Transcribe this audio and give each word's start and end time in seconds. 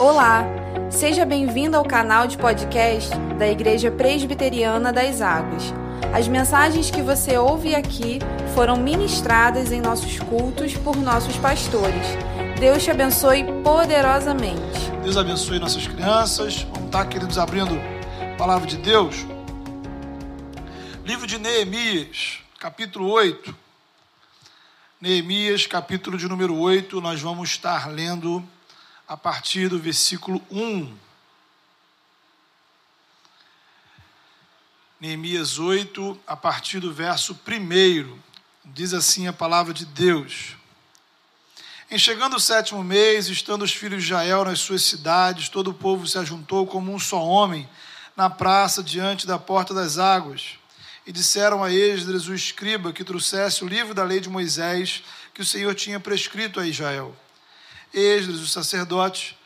Olá, 0.00 0.46
seja 0.90 1.26
bem-vindo 1.26 1.76
ao 1.76 1.84
canal 1.84 2.26
de 2.26 2.38
podcast 2.38 3.10
da 3.38 3.46
Igreja 3.46 3.90
Presbiteriana 3.90 4.90
das 4.90 5.20
Águas. 5.20 5.74
As 6.14 6.26
mensagens 6.26 6.90
que 6.90 7.02
você 7.02 7.36
ouve 7.36 7.74
aqui 7.74 8.18
foram 8.54 8.78
ministradas 8.78 9.70
em 9.70 9.78
nossos 9.82 10.18
cultos 10.18 10.74
por 10.74 10.96
nossos 10.96 11.36
pastores. 11.36 12.06
Deus 12.58 12.82
te 12.82 12.90
abençoe 12.90 13.44
poderosamente. 13.62 14.90
Deus 15.02 15.18
abençoe 15.18 15.58
nossas 15.58 15.86
crianças. 15.86 16.62
Vamos 16.62 16.86
estar, 16.86 17.04
queridos, 17.04 17.36
abrindo 17.36 17.78
a 18.22 18.36
palavra 18.38 18.66
de 18.66 18.78
Deus. 18.78 19.26
Livro 21.04 21.26
de 21.26 21.38
Neemias, 21.38 22.38
capítulo 22.58 23.06
8. 23.10 23.54
Neemias, 24.98 25.66
capítulo 25.66 26.16
de 26.16 26.26
número 26.26 26.56
8, 26.56 27.02
nós 27.02 27.20
vamos 27.20 27.50
estar 27.50 27.90
lendo 27.90 28.42
a 29.10 29.16
partir 29.16 29.68
do 29.68 29.76
versículo 29.76 30.40
1. 30.52 30.96
Neemias 35.00 35.58
8, 35.58 36.20
a 36.24 36.36
partir 36.36 36.78
do 36.78 36.92
verso 36.92 37.36
1. 37.44 38.18
Diz 38.66 38.94
assim 38.94 39.26
a 39.26 39.32
palavra 39.32 39.74
de 39.74 39.84
Deus. 39.84 40.54
Em 41.90 41.98
chegando 41.98 42.36
o 42.36 42.40
sétimo 42.40 42.84
mês, 42.84 43.26
estando 43.26 43.62
os 43.62 43.72
filhos 43.72 44.04
de 44.04 44.10
Israel 44.10 44.44
nas 44.44 44.60
suas 44.60 44.84
cidades, 44.84 45.48
todo 45.48 45.72
o 45.72 45.74
povo 45.74 46.06
se 46.06 46.16
ajuntou 46.16 46.64
como 46.64 46.94
um 46.94 46.98
só 47.00 47.20
homem 47.20 47.68
na 48.14 48.30
praça 48.30 48.80
diante 48.80 49.26
da 49.26 49.40
porta 49.40 49.74
das 49.74 49.98
águas. 49.98 50.56
E 51.04 51.10
disseram 51.10 51.64
a 51.64 51.72
Esdras, 51.72 52.28
o 52.28 52.34
escriba, 52.34 52.92
que 52.92 53.02
trouxesse 53.02 53.64
o 53.64 53.68
livro 53.68 53.92
da 53.92 54.04
lei 54.04 54.20
de 54.20 54.28
Moisés, 54.28 55.02
que 55.34 55.42
o 55.42 55.44
Senhor 55.44 55.74
tinha 55.74 55.98
prescrito 55.98 56.60
a 56.60 56.66
Israel. 56.68 57.12
Esdras, 57.92 58.40
o 58.40 58.46
sacerdote, 58.46 59.36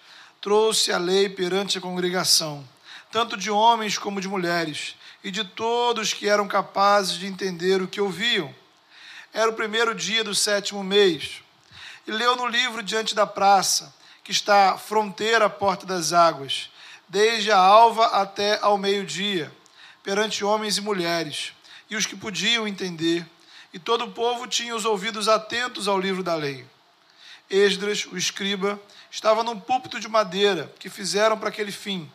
trouxe 0.40 0.92
a 0.92 0.98
lei 0.98 1.28
perante 1.28 1.78
a 1.78 1.80
congregação, 1.80 2.66
tanto 3.10 3.36
de 3.36 3.50
homens 3.50 3.96
como 3.96 4.20
de 4.20 4.28
mulheres, 4.28 4.94
e 5.24 5.30
de 5.30 5.42
todos 5.42 6.12
que 6.12 6.28
eram 6.28 6.46
capazes 6.46 7.16
de 7.16 7.26
entender 7.26 7.80
o 7.80 7.88
que 7.88 8.00
ouviam. 8.00 8.54
Era 9.32 9.50
o 9.50 9.54
primeiro 9.54 9.94
dia 9.94 10.22
do 10.22 10.34
sétimo 10.34 10.84
mês. 10.84 11.42
E 12.06 12.12
leu 12.12 12.36
no 12.36 12.46
livro 12.46 12.82
diante 12.82 13.14
da 13.14 13.26
praça, 13.26 13.94
que 14.22 14.30
está 14.30 14.76
fronteira 14.76 15.46
à 15.46 15.50
porta 15.50 15.86
das 15.86 16.12
águas, 16.12 16.68
desde 17.08 17.50
a 17.50 17.56
alva 17.56 18.06
até 18.06 18.58
ao 18.60 18.76
meio-dia, 18.76 19.50
perante 20.02 20.44
homens 20.44 20.76
e 20.76 20.82
mulheres, 20.82 21.52
e 21.88 21.96
os 21.96 22.04
que 22.04 22.14
podiam 22.14 22.68
entender. 22.68 23.26
E 23.72 23.78
todo 23.78 24.04
o 24.04 24.12
povo 24.12 24.46
tinha 24.46 24.76
os 24.76 24.84
ouvidos 24.84 25.26
atentos 25.26 25.88
ao 25.88 25.98
livro 25.98 26.22
da 26.22 26.34
lei. 26.34 26.66
Esdras, 27.54 28.06
o 28.06 28.16
escriba, 28.16 28.80
estava 29.10 29.44
num 29.44 29.58
púlpito 29.58 30.00
de 30.00 30.08
madeira 30.08 30.72
que 30.78 30.90
fizeram 30.90 31.38
para 31.38 31.48
aquele 31.48 31.70
fim. 31.70 32.10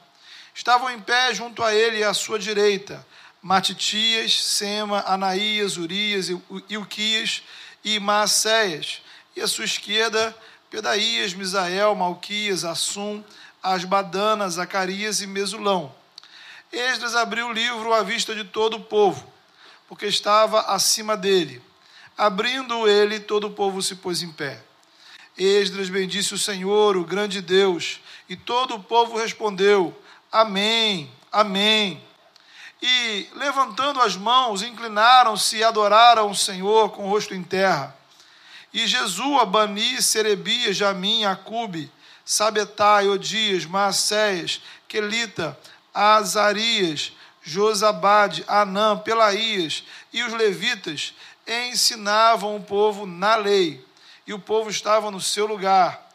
Estavam 0.53 0.89
em 0.89 0.99
pé 0.99 1.33
junto 1.33 1.63
a 1.63 1.73
ele 1.73 1.99
e 1.99 2.03
à 2.03 2.13
sua 2.13 2.37
direita 2.37 3.05
Matitias, 3.41 4.43
Sema, 4.43 5.03
Anaías, 5.07 5.77
Urias, 5.77 6.27
Ilquias 6.69 7.41
e 7.85 7.97
Maacéias, 7.99 9.01
e 9.35 9.41
à 9.41 9.47
sua 9.47 9.63
esquerda 9.63 10.35
Pedaías, 10.69 11.33
Misael, 11.33 11.95
Malquias, 11.95 12.65
Assum, 12.65 13.23
Asbadana, 13.63 14.49
Zacarias 14.49 15.21
e 15.21 15.27
Mesulão. 15.27 15.95
Esdras 16.71 17.15
abriu 17.15 17.47
o 17.47 17.53
livro 17.53 17.93
à 17.93 18.03
vista 18.03 18.35
de 18.35 18.43
todo 18.43 18.77
o 18.77 18.83
povo, 18.83 19.25
porque 19.87 20.05
estava 20.05 20.61
acima 20.73 21.17
dele. 21.17 21.61
Abrindo 22.17 22.87
ele, 22.87 23.19
todo 23.19 23.47
o 23.47 23.51
povo 23.51 23.81
se 23.81 23.95
pôs 23.95 24.21
em 24.21 24.31
pé. 24.31 24.61
Esdras 25.39 25.89
bendisse 25.89 26.33
o 26.33 26.37
Senhor, 26.37 26.97
o 26.97 27.05
grande 27.05 27.41
Deus, 27.41 27.99
e 28.27 28.35
todo 28.35 28.75
o 28.75 28.83
povo 28.83 29.17
respondeu: 29.17 29.97
Amém, 30.31 31.09
Amém. 31.31 32.01
E, 32.81 33.27
levantando 33.35 34.01
as 34.01 34.15
mãos, 34.15 34.63
inclinaram-se 34.63 35.57
e 35.57 35.63
adoraram 35.63 36.31
o 36.31 36.35
Senhor 36.35 36.89
com 36.89 37.05
o 37.05 37.09
rosto 37.09 37.35
em 37.35 37.43
terra. 37.43 37.95
E 38.73 38.87
Jesus, 38.87 39.41
Abani, 39.41 40.01
Serebias, 40.01 40.75
Jamim, 40.75 41.23
Acube, 41.25 41.91
Sabetai, 42.25 43.07
Odias, 43.07 43.65
Maacéias, 43.65 44.61
Quelita, 44.87 45.57
Azarias, 45.93 47.11
Josabade, 47.43 48.43
Anã, 48.47 48.97
Pelaías 48.97 49.83
e 50.13 50.23
os 50.23 50.33
levitas 50.33 51.13
ensinavam 51.47 52.55
o 52.55 52.63
povo 52.63 53.05
na 53.05 53.35
lei 53.35 53.83
e 54.29 54.33
o 54.33 54.37
povo 54.37 54.69
estava 54.69 55.09
no 55.09 55.19
seu 55.19 55.47
lugar. 55.47 56.07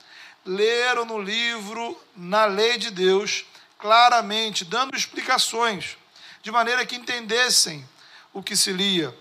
Leram 0.46 1.04
no 1.04 1.20
livro, 1.20 2.00
na 2.14 2.44
lei 2.44 2.78
de 2.78 2.92
Deus, 2.92 3.44
claramente, 3.76 4.64
dando 4.64 4.96
explicações, 4.96 5.96
de 6.40 6.52
maneira 6.52 6.86
que 6.86 6.94
entendessem 6.94 7.84
o 8.32 8.40
que 8.40 8.56
se 8.56 8.70
lia. 8.70 9.12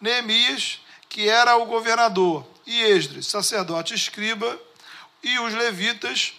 Neemias, 0.00 0.80
que 1.08 1.28
era 1.28 1.56
o 1.56 1.66
governador, 1.66 2.44
e 2.66 2.82
Esdras, 2.82 3.28
sacerdote 3.28 3.94
escriba, 3.94 4.60
e 5.22 5.38
os 5.38 5.54
levitas, 5.54 6.34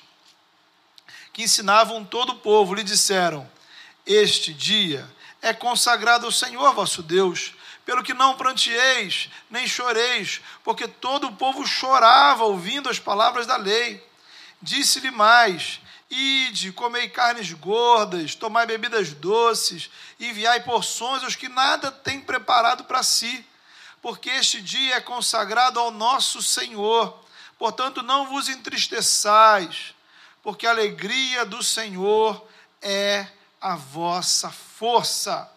que 1.31 1.43
ensinavam 1.43 2.03
todo 2.03 2.33
o 2.33 2.39
povo, 2.39 2.73
lhe 2.73 2.83
disseram: 2.83 3.49
Este 4.05 4.53
dia 4.53 5.09
é 5.41 5.53
consagrado 5.53 6.25
ao 6.25 6.33
Senhor 6.33 6.73
vosso 6.73 7.01
Deus 7.01 7.53
pelo 7.85 8.03
que 8.03 8.13
não 8.13 8.37
prantieis, 8.37 9.29
nem 9.49 9.67
choreis, 9.67 10.41
porque 10.63 10.87
todo 10.87 11.27
o 11.27 11.35
povo 11.35 11.65
chorava 11.65 12.43
ouvindo 12.45 12.89
as 12.89 12.99
palavras 12.99 13.45
da 13.45 13.57
lei. 13.57 14.05
Disse-lhe 14.61 15.11
mais: 15.11 15.81
Ide, 16.09 16.71
comei 16.71 17.09
carnes 17.09 17.51
gordas, 17.53 18.35
tomai 18.35 18.65
bebidas 18.65 19.13
doces, 19.13 19.89
enviai 20.19 20.61
porções 20.61 21.23
aos 21.23 21.35
que 21.35 21.49
nada 21.49 21.91
têm 21.91 22.21
preparado 22.21 22.83
para 22.85 23.03
si, 23.03 23.45
porque 24.01 24.29
este 24.29 24.61
dia 24.61 24.95
é 24.95 25.01
consagrado 25.01 25.79
ao 25.79 25.91
nosso 25.91 26.41
Senhor. 26.41 27.21
Portanto, 27.57 28.01
não 28.01 28.27
vos 28.27 28.47
entristeçais, 28.47 29.93
porque 30.41 30.67
a 30.67 30.71
alegria 30.71 31.45
do 31.45 31.63
Senhor 31.63 32.47
é 32.81 33.27
a 33.59 33.75
vossa 33.75 34.51
força 34.51 35.49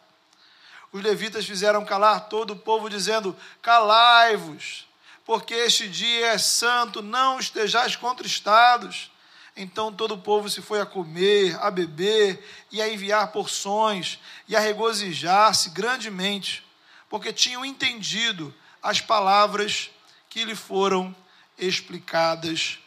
os 0.97 1.03
levitas 1.03 1.45
fizeram 1.45 1.85
calar 1.85 2.29
todo 2.29 2.55
o 2.55 2.57
povo, 2.57 2.89
dizendo: 2.89 3.37
Calai-vos, 3.61 4.89
porque 5.27 5.53
este 5.53 5.87
dia 5.87 6.29
é 6.29 6.39
santo, 6.39 7.03
não 7.03 7.39
estejais 7.39 7.95
contristados. 7.97 9.11
Então 9.55 9.93
todo 9.93 10.15
o 10.15 10.19
povo 10.19 10.49
se 10.49 10.63
foi 10.63 10.81
a 10.81 10.87
comer, 10.87 11.59
a 11.61 11.71
beber 11.71 12.43
e 12.73 12.81
a 12.81 12.89
enviar 12.89 13.31
porções 13.31 14.19
e 14.49 14.57
a 14.57 14.61
regozijar-se 14.61 15.71
grandemente, 15.71 16.67
porque 17.11 17.31
tinham 17.33 17.65
entendido 17.65 18.55
as 18.83 19.01
palavras 19.01 19.91
que 20.31 20.45
lhe 20.45 20.55
foram 20.55 21.15
explicadas. 21.59 22.79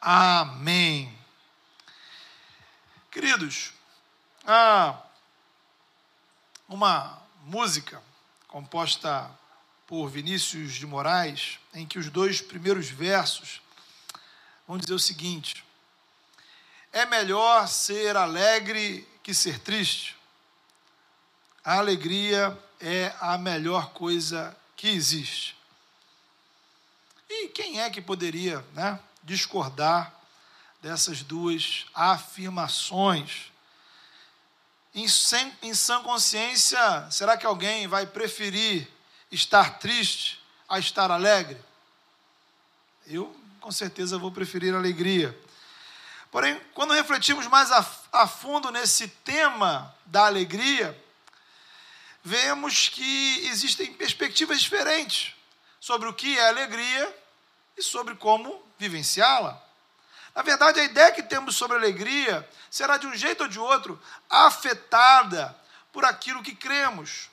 Amém. 0.00 1.12
Queridos, 3.10 3.72
uma 6.66 7.27
música 7.48 8.02
composta 8.46 9.30
por 9.86 10.10
Vinícius 10.10 10.74
de 10.74 10.86
Moraes, 10.86 11.58
em 11.72 11.86
que 11.86 11.98
os 11.98 12.10
dois 12.10 12.42
primeiros 12.42 12.90
versos 12.90 13.62
vão 14.66 14.76
dizer 14.76 14.92
o 14.92 14.98
seguinte: 14.98 15.64
É 16.92 17.06
melhor 17.06 17.66
ser 17.66 18.18
alegre 18.18 19.08
que 19.22 19.32
ser 19.32 19.58
triste. 19.60 20.14
A 21.64 21.78
alegria 21.78 22.56
é 22.78 23.14
a 23.18 23.38
melhor 23.38 23.90
coisa 23.92 24.54
que 24.76 24.88
existe. 24.88 25.56
E 27.30 27.48
quem 27.48 27.80
é 27.80 27.88
que 27.88 28.02
poderia 28.02 28.62
né, 28.74 29.00
discordar 29.24 30.14
dessas 30.82 31.22
duas 31.22 31.86
afirmações? 31.94 33.50
Em, 34.94 35.06
sem, 35.06 35.56
em 35.62 35.74
sã 35.74 36.02
consciência, 36.02 37.10
será 37.10 37.36
que 37.36 37.46
alguém 37.46 37.86
vai 37.86 38.06
preferir 38.06 38.88
estar 39.30 39.78
triste 39.78 40.42
a 40.68 40.78
estar 40.78 41.10
alegre? 41.10 41.60
Eu, 43.06 43.34
com 43.60 43.70
certeza, 43.70 44.18
vou 44.18 44.32
preferir 44.32 44.74
alegria. 44.74 45.38
Porém, 46.30 46.60
quando 46.74 46.92
refletimos 46.92 47.46
mais 47.46 47.70
a, 47.72 47.86
a 48.12 48.26
fundo 48.26 48.70
nesse 48.70 49.08
tema 49.08 49.94
da 50.04 50.26
alegria, 50.26 50.96
vemos 52.22 52.88
que 52.88 53.46
existem 53.46 53.92
perspectivas 53.92 54.60
diferentes 54.60 55.34
sobre 55.80 56.08
o 56.08 56.12
que 56.12 56.38
é 56.38 56.48
alegria 56.48 57.16
e 57.76 57.82
sobre 57.82 58.14
como 58.14 58.62
vivenciá-la. 58.78 59.67
Na 60.34 60.42
verdade, 60.42 60.80
a 60.80 60.84
ideia 60.84 61.12
que 61.12 61.22
temos 61.22 61.56
sobre 61.56 61.76
alegria 61.76 62.48
será 62.70 62.96
de 62.96 63.06
um 63.06 63.14
jeito 63.14 63.42
ou 63.42 63.48
de 63.48 63.58
outro 63.58 64.00
afetada 64.28 65.56
por 65.92 66.04
aquilo 66.04 66.42
que 66.42 66.54
cremos. 66.54 67.30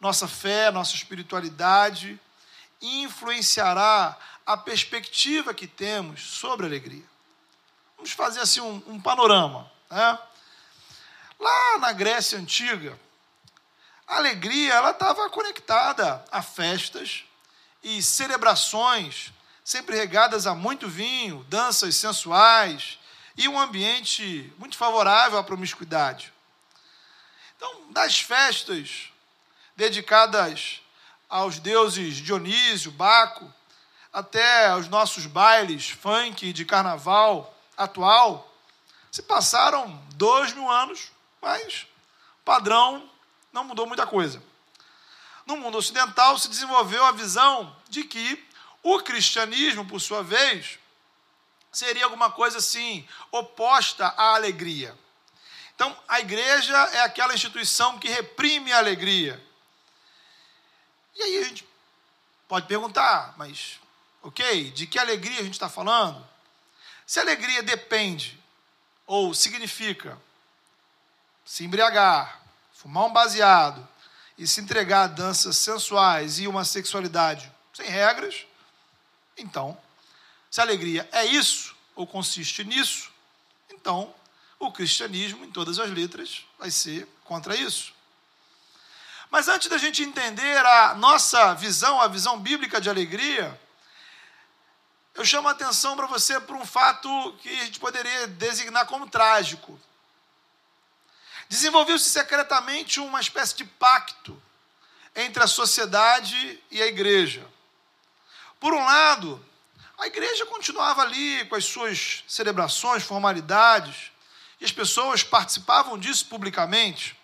Nossa 0.00 0.28
fé, 0.28 0.70
nossa 0.70 0.94
espiritualidade 0.94 2.18
influenciará 2.80 4.16
a 4.46 4.56
perspectiva 4.56 5.52
que 5.52 5.66
temos 5.66 6.22
sobre 6.22 6.66
a 6.66 6.68
alegria. 6.68 7.04
Vamos 7.96 8.12
fazer 8.12 8.40
assim 8.40 8.60
um, 8.60 8.82
um 8.86 9.00
panorama. 9.00 9.70
Né? 9.90 10.18
Lá 11.38 11.78
na 11.78 11.92
Grécia 11.92 12.38
Antiga, 12.38 12.98
a 14.06 14.16
alegria 14.16 14.74
ela 14.74 14.90
estava 14.90 15.28
conectada 15.30 16.24
a 16.32 16.42
festas 16.42 17.24
e 17.82 18.02
celebrações, 18.02 19.32
sempre 19.70 19.96
regadas 19.96 20.48
a 20.48 20.54
muito 20.56 20.88
vinho, 20.88 21.46
danças 21.48 21.94
sensuais 21.94 22.98
e 23.36 23.46
um 23.46 23.56
ambiente 23.56 24.52
muito 24.58 24.76
favorável 24.76 25.38
à 25.38 25.44
promiscuidade. 25.44 26.32
Então, 27.56 27.92
das 27.92 28.18
festas 28.18 29.12
dedicadas 29.76 30.82
aos 31.28 31.60
deuses 31.60 32.16
Dionísio, 32.16 32.90
Baco, 32.90 33.48
até 34.12 34.66
aos 34.66 34.88
nossos 34.88 35.26
bailes 35.26 35.88
funk 35.88 36.52
de 36.52 36.64
carnaval 36.64 37.56
atual, 37.76 38.52
se 39.08 39.22
passaram 39.22 40.02
dois 40.16 40.52
mil 40.52 40.68
anos, 40.68 41.12
mas 41.40 41.86
o 42.40 42.44
padrão 42.44 43.08
não 43.52 43.62
mudou 43.62 43.86
muita 43.86 44.04
coisa. 44.04 44.42
No 45.46 45.56
mundo 45.56 45.78
ocidental 45.78 46.36
se 46.40 46.48
desenvolveu 46.48 47.04
a 47.04 47.12
visão 47.12 47.76
de 47.88 48.02
que 48.02 48.49
o 48.82 49.00
cristianismo, 49.00 49.86
por 49.86 50.00
sua 50.00 50.22
vez, 50.22 50.78
seria 51.72 52.04
alguma 52.04 52.30
coisa 52.30 52.58
assim, 52.58 53.06
oposta 53.30 54.06
à 54.06 54.34
alegria. 54.34 54.96
Então, 55.74 55.96
a 56.08 56.20
igreja 56.20 56.76
é 56.92 57.00
aquela 57.00 57.34
instituição 57.34 57.98
que 57.98 58.08
reprime 58.08 58.72
a 58.72 58.78
alegria. 58.78 59.42
E 61.14 61.22
aí 61.22 61.38
a 61.38 61.44
gente 61.44 61.66
pode 62.48 62.66
perguntar, 62.66 63.34
mas, 63.36 63.80
ok, 64.22 64.70
de 64.72 64.86
que 64.86 64.98
alegria 64.98 65.40
a 65.40 65.44
gente 65.44 65.54
está 65.54 65.68
falando? 65.68 66.26
Se 67.06 67.18
alegria 67.18 67.62
depende 67.62 68.38
ou 69.06 69.34
significa 69.34 70.20
se 71.44 71.64
embriagar, 71.64 72.40
fumar 72.72 73.06
um 73.06 73.12
baseado 73.12 73.86
e 74.38 74.46
se 74.46 74.60
entregar 74.60 75.02
a 75.02 75.08
danças 75.08 75.56
sensuais 75.56 76.38
e 76.38 76.46
uma 76.46 76.64
sexualidade 76.64 77.50
sem 77.72 77.88
regras, 77.88 78.46
então, 79.40 79.76
se 80.50 80.60
a 80.60 80.64
alegria 80.64 81.08
é 81.12 81.24
isso, 81.24 81.74
ou 81.94 82.06
consiste 82.06 82.64
nisso, 82.64 83.10
então 83.70 84.14
o 84.58 84.70
cristianismo, 84.70 85.44
em 85.44 85.50
todas 85.50 85.78
as 85.78 85.90
letras, 85.90 86.44
vai 86.58 86.70
ser 86.70 87.08
contra 87.24 87.56
isso. 87.56 87.92
Mas 89.30 89.48
antes 89.48 89.68
da 89.68 89.78
gente 89.78 90.02
entender 90.02 90.58
a 90.66 90.94
nossa 90.94 91.54
visão, 91.54 92.00
a 92.00 92.08
visão 92.08 92.38
bíblica 92.38 92.80
de 92.80 92.90
alegria, 92.90 93.58
eu 95.14 95.24
chamo 95.24 95.48
a 95.48 95.52
atenção 95.52 95.96
para 95.96 96.06
você 96.06 96.40
para 96.40 96.56
um 96.56 96.66
fato 96.66 97.08
que 97.40 97.48
a 97.48 97.64
gente 97.64 97.78
poderia 97.78 98.26
designar 98.26 98.86
como 98.86 99.08
trágico. 99.08 99.80
Desenvolveu-se 101.48 102.08
secretamente 102.08 103.00
uma 103.00 103.20
espécie 103.20 103.56
de 103.56 103.64
pacto 103.64 104.40
entre 105.14 105.42
a 105.42 105.46
sociedade 105.46 106.62
e 106.70 106.82
a 106.82 106.86
igreja. 106.86 107.46
Por 108.60 108.74
um 108.74 108.84
lado, 108.84 109.44
a 109.98 110.06
igreja 110.06 110.44
continuava 110.46 111.02
ali 111.02 111.44
com 111.46 111.56
as 111.56 111.64
suas 111.64 112.22
celebrações, 112.28 113.02
formalidades, 113.02 114.12
e 114.60 114.64
as 114.64 114.70
pessoas 114.70 115.22
participavam 115.22 115.98
disso 115.98 116.26
publicamente. 116.26 117.18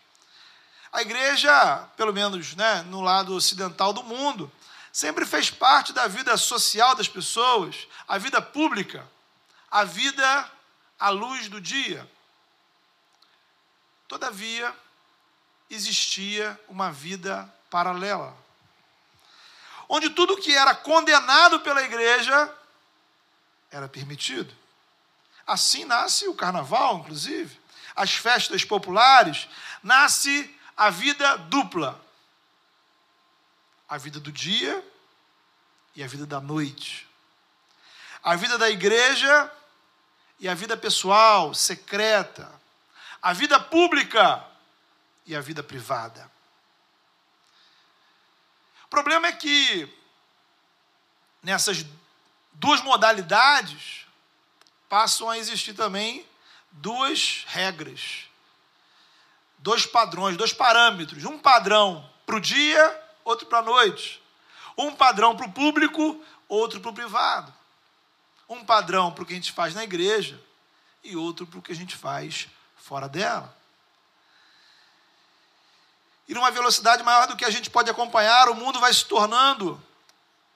A 0.91 1.03
igreja, 1.03 1.89
pelo 1.95 2.13
menos 2.13 2.57
né, 2.57 2.83
no 2.89 3.03
lado 3.03 3.35
ocidental 3.35 3.93
do 3.93 4.03
mundo, 4.03 4.51
sempre 4.91 5.27
fez 5.27 5.51
parte 5.51 5.93
da 5.93 6.07
vida 6.07 6.35
social 6.39 6.95
das 6.95 7.07
pessoas, 7.07 7.87
a 8.09 8.17
vida 8.17 8.41
pública, 8.41 9.07
a 9.71 9.85
vida 9.85 10.51
à 10.99 11.11
luz 11.11 11.49
do 11.49 11.61
dia. 11.61 12.11
Todavia, 14.09 14.75
existia 15.69 16.59
uma 16.67 16.91
vida 16.91 17.53
paralela, 17.69 18.35
onde 19.89 20.11
tudo 20.11 20.37
que 20.37 20.53
era 20.53 20.75
condenado 20.75 21.61
pela 21.61 21.83
igreja 21.83 22.53
era 23.71 23.89
permitido. 23.89 24.55
Assim 25.47 25.85
nasce 25.85 26.27
o 26.29 26.35
carnaval, 26.35 26.99
inclusive, 26.99 27.59
as 27.95 28.15
festas 28.15 28.65
populares, 28.65 29.49
nasce 29.83 30.53
a 30.77 30.91
vida 30.91 31.37
dupla. 31.37 32.01
A 33.89 33.97
vida 33.97 34.19
do 34.19 34.33
dia 34.33 34.85
e 35.95 36.03
a 36.03 36.07
vida 36.07 36.27
da 36.27 36.41
noite. 36.41 37.09
A 38.23 38.35
vida 38.35 38.59
da 38.59 38.69
igreja 38.69 39.51
e 40.41 40.49
a 40.49 40.55
vida 40.55 40.77
pessoal, 40.77 41.55
secreta. 41.55 42.53
A 43.23 43.33
vida 43.33 43.61
pública 43.61 44.45
e 45.25 45.35
a 45.35 45.41
vida 45.41 45.63
privada. 45.63 46.31
O 48.87 48.89
problema 48.89 49.27
é 49.27 49.33
que 49.33 49.93
nessas 51.43 51.85
duas 52.53 52.81
modalidades 52.83 54.07
passam 54.89 55.29
a 55.29 55.39
existir 55.39 55.75
também 55.75 56.25
duas 56.71 57.45
regras, 57.49 58.25
dois 59.59 59.85
padrões, 59.85 60.37
dois 60.37 60.53
parâmetros. 60.53 61.25
Um 61.25 61.39
padrão 61.39 62.09
para 62.25 62.37
o 62.37 62.41
dia, 62.41 63.05
outro 63.25 63.47
para 63.47 63.59
a 63.59 63.63
noite. 63.63 64.23
Um 64.79 64.95
padrão 64.95 65.37
para 65.37 65.47
o 65.47 65.53
público, 65.53 66.25
outro 66.49 66.81
para 66.81 66.91
o 66.91 66.95
privado. 66.95 67.53
Um 68.49 68.65
padrão 68.65 69.11
para 69.13 69.25
o 69.25 69.27
que 69.27 69.33
a 69.33 69.37
gente 69.37 69.53
faz 69.53 69.75
na 69.75 69.83
igreja 69.83 70.41
e 71.03 71.17
outro 71.17 71.45
para 71.45 71.59
o 71.59 71.63
que 71.63 71.73
a 71.73 71.77
gente 71.77 71.97
faz 71.97 72.49
fora 72.77 73.09
dela. 73.09 73.57
E 76.29 76.35
numa 76.35 76.51
velocidade 76.51 77.03
maior 77.03 77.27
do 77.27 77.37
que 77.37 77.45
a 77.45 77.51
gente 77.51 77.71
pode 77.71 77.91
acompanhar, 77.91 78.49
o 78.49 78.55
mundo 78.55 78.81
vai 78.81 78.93
se 78.93 79.05
tornando, 79.05 79.83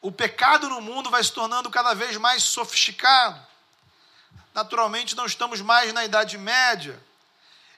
o 0.00 0.10
pecado 0.10 0.68
no 0.68 0.80
mundo 0.80 1.10
vai 1.10 1.22
se 1.22 1.32
tornando 1.32 1.70
cada 1.70 1.94
vez 1.94 2.16
mais 2.16 2.42
sofisticado 2.42 3.50
naturalmente 4.54 5.16
não 5.16 5.26
estamos 5.26 5.60
mais 5.60 5.92
na 5.92 6.04
Idade 6.04 6.36
Média. 6.36 7.00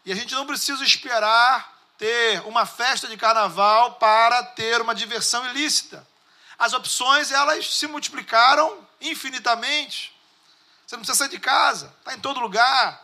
E 0.05 0.13
a 0.13 0.15
gente 0.15 0.35
não 0.35 0.47
precisa 0.47 0.83
esperar 0.85 1.73
ter 1.97 2.43
uma 2.47 2.67
festa 2.67 3.07
de 3.07 3.17
carnaval 3.17 3.95
para 3.95 4.43
ter 4.43 4.81
uma 4.81 4.95
diversão 4.95 5.47
ilícita. 5.51 6.07
As 6.59 6.73
opções, 6.73 7.31
elas 7.31 7.75
se 7.75 7.87
multiplicaram 7.87 8.87
infinitamente. 9.01 10.13
Você 10.87 10.97
não 10.97 11.03
precisa 11.03 11.19
sair 11.19 11.31
de 11.31 11.39
casa, 11.39 11.95
está 12.01 12.15
em 12.15 12.21
todo 12.21 12.41
lugar. 12.41 13.02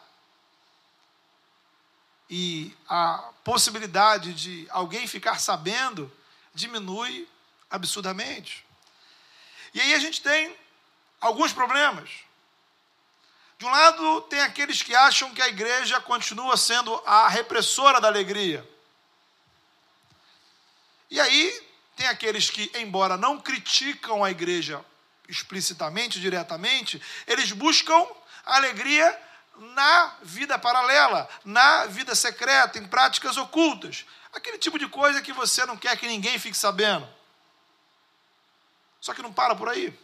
E 2.30 2.76
a 2.88 3.30
possibilidade 3.42 4.34
de 4.34 4.66
alguém 4.70 5.06
ficar 5.06 5.38
sabendo 5.38 6.10
diminui 6.54 7.28
absurdamente. 7.70 8.64
E 9.72 9.80
aí 9.80 9.94
a 9.94 9.98
gente 9.98 10.20
tem 10.20 10.54
alguns 11.20 11.52
problemas. 11.52 12.10
De 13.58 13.66
um 13.66 13.70
lado, 13.70 14.20
tem 14.22 14.40
aqueles 14.40 14.82
que 14.82 14.94
acham 14.94 15.34
que 15.34 15.42
a 15.42 15.48
igreja 15.48 16.00
continua 16.00 16.56
sendo 16.56 16.94
a 17.04 17.28
repressora 17.28 18.00
da 18.00 18.06
alegria. 18.06 18.68
E 21.10 21.18
aí, 21.18 21.66
tem 21.96 22.06
aqueles 22.06 22.50
que, 22.50 22.70
embora 22.76 23.16
não 23.16 23.40
criticam 23.40 24.22
a 24.22 24.30
igreja 24.30 24.84
explicitamente, 25.28 26.20
diretamente, 26.20 27.02
eles 27.26 27.50
buscam 27.50 28.06
alegria 28.46 29.18
na 29.58 30.16
vida 30.22 30.58
paralela, 30.58 31.28
na 31.44 31.86
vida 31.86 32.14
secreta, 32.14 32.78
em 32.78 32.86
práticas 32.86 33.36
ocultas. 33.36 34.06
Aquele 34.32 34.58
tipo 34.58 34.78
de 34.78 34.88
coisa 34.88 35.20
que 35.20 35.32
você 35.32 35.66
não 35.66 35.76
quer 35.76 35.96
que 35.96 36.06
ninguém 36.06 36.38
fique 36.38 36.56
sabendo. 36.56 37.08
Só 39.00 39.14
que 39.14 39.22
não 39.22 39.32
para 39.32 39.54
por 39.54 39.68
aí. 39.68 39.98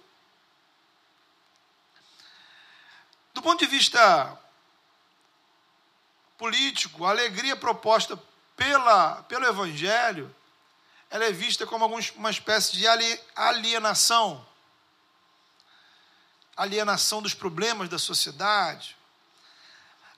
Do 3.33 3.43
ponto 3.43 3.59
de 3.59 3.67
vista 3.67 4.39
político, 6.39 7.05
a 7.05 7.11
alegria 7.11 7.57
proposta 7.57 8.21
pela, 8.57 9.23
pelo 9.25 9.47
Evangelho, 9.47 10.35
ela 11.11 11.25
é 11.25 11.33
vista 11.33 11.67
como 11.67 11.87
uma 12.17 12.31
espécie 12.31 12.73
de 12.77 12.87
alienação. 13.35 14.45
Alienação 16.57 17.21
dos 17.23 17.35
problemas 17.35 17.89
da 17.89 17.99
sociedade. 17.99 18.97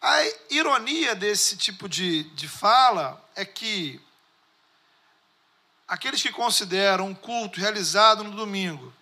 A 0.00 0.18
ironia 0.50 1.14
desse 1.14 1.56
tipo 1.56 1.88
de, 1.88 2.24
de 2.30 2.46
fala 2.46 3.22
é 3.34 3.44
que 3.44 4.00
aqueles 5.88 6.22
que 6.22 6.32
consideram 6.32 7.06
um 7.06 7.14
culto 7.14 7.60
realizado 7.60 8.22
no 8.22 8.32
domingo, 8.32 8.92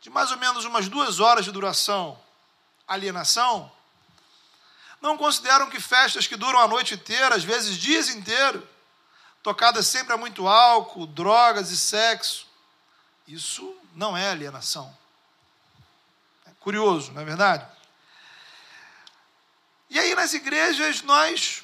de 0.00 0.10
mais 0.10 0.30
ou 0.30 0.36
menos 0.38 0.64
umas 0.64 0.88
duas 0.88 1.18
horas 1.18 1.44
de 1.44 1.52
duração, 1.52 2.18
alienação, 2.86 3.70
não 5.00 5.16
consideram 5.16 5.70
que 5.70 5.80
festas 5.80 6.26
que 6.26 6.36
duram 6.36 6.58
a 6.58 6.68
noite 6.68 6.94
inteira, 6.94 7.34
às 7.34 7.44
vezes 7.44 7.76
dias 7.76 8.08
inteiros, 8.08 8.62
tocadas 9.42 9.86
sempre 9.86 10.12
a 10.12 10.16
muito 10.16 10.48
álcool, 10.48 11.06
drogas 11.06 11.70
e 11.70 11.76
sexo, 11.76 12.46
isso 13.26 13.76
não 13.94 14.16
é 14.16 14.30
alienação. 14.30 14.96
É 16.46 16.50
curioso, 16.60 17.12
não 17.12 17.22
é 17.22 17.24
verdade? 17.24 17.77
Nas 20.18 20.34
igrejas 20.34 21.00
nós 21.02 21.62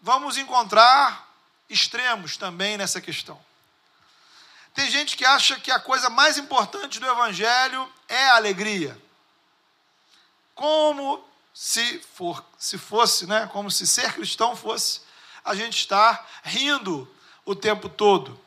vamos 0.00 0.36
encontrar 0.36 1.28
extremos 1.68 2.36
também 2.36 2.76
nessa 2.76 3.00
questão. 3.00 3.40
Tem 4.74 4.88
gente 4.90 5.16
que 5.16 5.24
acha 5.24 5.58
que 5.58 5.70
a 5.70 5.80
coisa 5.80 6.08
mais 6.10 6.38
importante 6.38 7.00
do 7.00 7.06
Evangelho 7.06 7.92
é 8.08 8.28
a 8.28 8.36
alegria. 8.36 8.96
Como 10.54 11.24
se, 11.54 11.98
for, 12.14 12.44
se 12.58 12.78
fosse, 12.78 13.26
né? 13.26 13.48
como 13.52 13.70
se 13.70 13.86
ser 13.86 14.12
cristão 14.12 14.54
fosse 14.54 15.00
a 15.44 15.54
gente 15.54 15.78
estar 15.78 16.28
rindo 16.44 17.12
o 17.44 17.56
tempo 17.56 17.88
todo. 17.88 18.38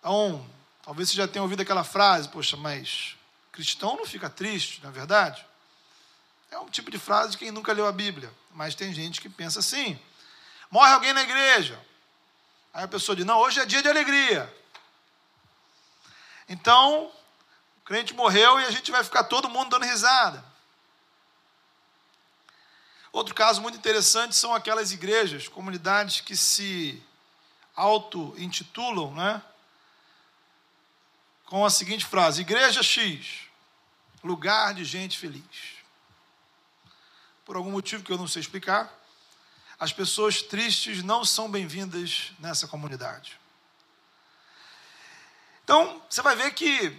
Então, 0.00 0.44
talvez 0.82 1.08
você 1.08 1.16
já 1.16 1.28
tenha 1.28 1.42
ouvido 1.42 1.62
aquela 1.62 1.84
frase, 1.84 2.28
poxa, 2.28 2.56
mas 2.56 3.16
cristão 3.52 3.96
não 3.96 4.04
fica 4.04 4.28
triste, 4.28 4.82
não 4.82 4.90
é 4.90 4.92
verdade? 4.92 5.46
É 6.52 6.58
um 6.58 6.68
tipo 6.68 6.90
de 6.90 6.98
frase 6.98 7.32
de 7.32 7.38
quem 7.38 7.50
nunca 7.50 7.72
leu 7.72 7.86
a 7.86 7.92
Bíblia, 7.92 8.30
mas 8.50 8.74
tem 8.74 8.92
gente 8.92 9.22
que 9.22 9.28
pensa 9.28 9.60
assim. 9.60 9.98
Morre 10.70 10.92
alguém 10.92 11.14
na 11.14 11.22
igreja. 11.22 11.80
Aí 12.74 12.84
a 12.84 12.88
pessoa 12.88 13.16
diz: 13.16 13.24
Não, 13.24 13.38
hoje 13.38 13.58
é 13.58 13.64
dia 13.64 13.82
de 13.82 13.88
alegria. 13.88 14.54
Então, 16.46 17.10
o 17.78 17.80
crente 17.86 18.12
morreu 18.12 18.60
e 18.60 18.66
a 18.66 18.70
gente 18.70 18.90
vai 18.90 19.02
ficar 19.02 19.24
todo 19.24 19.48
mundo 19.48 19.70
dando 19.70 19.86
risada. 19.86 20.44
Outro 23.10 23.34
caso 23.34 23.62
muito 23.62 23.78
interessante 23.78 24.36
são 24.36 24.54
aquelas 24.54 24.92
igrejas, 24.92 25.48
comunidades 25.48 26.20
que 26.20 26.36
se 26.36 27.02
auto-intitulam, 27.74 29.14
né? 29.14 29.40
Com 31.46 31.64
a 31.64 31.70
seguinte 31.70 32.04
frase: 32.04 32.42
Igreja 32.42 32.82
X, 32.82 33.44
lugar 34.22 34.74
de 34.74 34.84
gente 34.84 35.18
feliz. 35.18 35.71
Por 37.44 37.56
algum 37.56 37.70
motivo 37.70 38.04
que 38.04 38.12
eu 38.12 38.18
não 38.18 38.28
sei 38.28 38.40
explicar, 38.40 38.92
as 39.78 39.92
pessoas 39.92 40.42
tristes 40.42 41.02
não 41.02 41.24
são 41.24 41.50
bem-vindas 41.50 42.32
nessa 42.38 42.68
comunidade. 42.68 43.38
Então, 45.64 46.00
você 46.08 46.22
vai 46.22 46.36
ver 46.36 46.54
que 46.54 46.96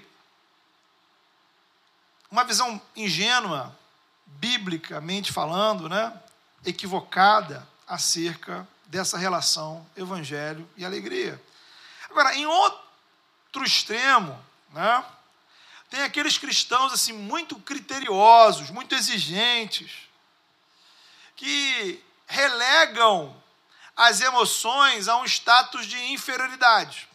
uma 2.29 2.43
visão 2.43 2.81
ingênua 2.95 3.77
biblicamente 4.25 5.31
falando, 5.31 5.87
né, 5.87 6.19
equivocada 6.65 7.67
acerca 7.87 8.67
dessa 8.87 9.17
relação 9.17 9.85
evangelho 9.95 10.67
e 10.75 10.83
alegria. 10.83 11.41
Agora, 12.09 12.35
em 12.35 12.45
outro 12.45 13.63
extremo, 13.63 14.37
né, 14.71 15.05
tem 15.89 16.01
aqueles 16.01 16.37
cristãos 16.37 16.91
assim 16.91 17.13
muito 17.13 17.55
criteriosos, 17.59 18.71
muito 18.71 18.95
exigentes, 18.95 20.09
que 21.35 22.03
relegam 22.27 23.35
as 23.95 24.21
emoções 24.21 25.07
a 25.07 25.17
um 25.17 25.25
status 25.25 25.85
de 25.85 25.97
inferioridade. 26.11 27.07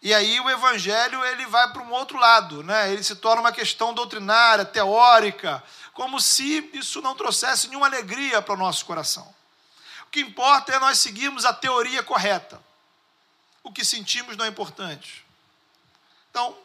E 0.00 0.14
aí 0.14 0.38
o 0.40 0.48
evangelho 0.48 1.24
ele 1.24 1.44
vai 1.46 1.72
para 1.72 1.82
um 1.82 1.90
outro 1.90 2.18
lado, 2.18 2.62
né? 2.62 2.92
Ele 2.92 3.02
se 3.02 3.16
torna 3.16 3.40
uma 3.40 3.52
questão 3.52 3.92
doutrinária, 3.92 4.64
teórica, 4.64 5.62
como 5.92 6.20
se 6.20 6.70
isso 6.72 7.02
não 7.02 7.16
trouxesse 7.16 7.66
nenhuma 7.66 7.86
alegria 7.86 8.40
para 8.40 8.54
o 8.54 8.58
nosso 8.58 8.86
coração. 8.86 9.34
O 10.06 10.10
que 10.10 10.20
importa 10.20 10.72
é 10.72 10.78
nós 10.78 10.98
seguirmos 10.98 11.44
a 11.44 11.52
teoria 11.52 12.02
correta. 12.02 12.62
O 13.62 13.72
que 13.72 13.84
sentimos 13.84 14.36
não 14.36 14.44
é 14.44 14.48
importante. 14.48 15.26
Então, 16.30 16.56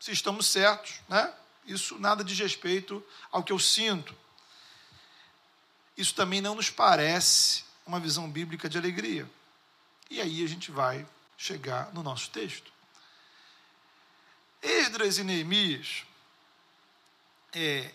se 0.00 0.10
estamos 0.10 0.46
certos, 0.46 0.94
né? 1.08 1.32
Isso 1.66 1.98
nada 1.98 2.24
diz 2.24 2.38
respeito 2.38 3.04
ao 3.30 3.42
que 3.42 3.52
eu 3.52 3.58
sinto. 3.58 4.16
Isso 5.96 6.14
também 6.14 6.40
não 6.40 6.54
nos 6.54 6.70
parece 6.70 7.64
uma 7.86 8.00
visão 8.00 8.30
bíblica 8.30 8.68
de 8.68 8.78
alegria. 8.78 9.28
E 10.10 10.20
aí 10.20 10.44
a 10.44 10.48
gente 10.48 10.70
vai 10.70 11.06
chegar 11.36 11.92
no 11.92 12.02
nosso 12.02 12.30
texto. 12.30 12.72
Esdras 14.62 15.18
e 15.18 15.24
Neemias 15.24 16.04
é, 17.52 17.90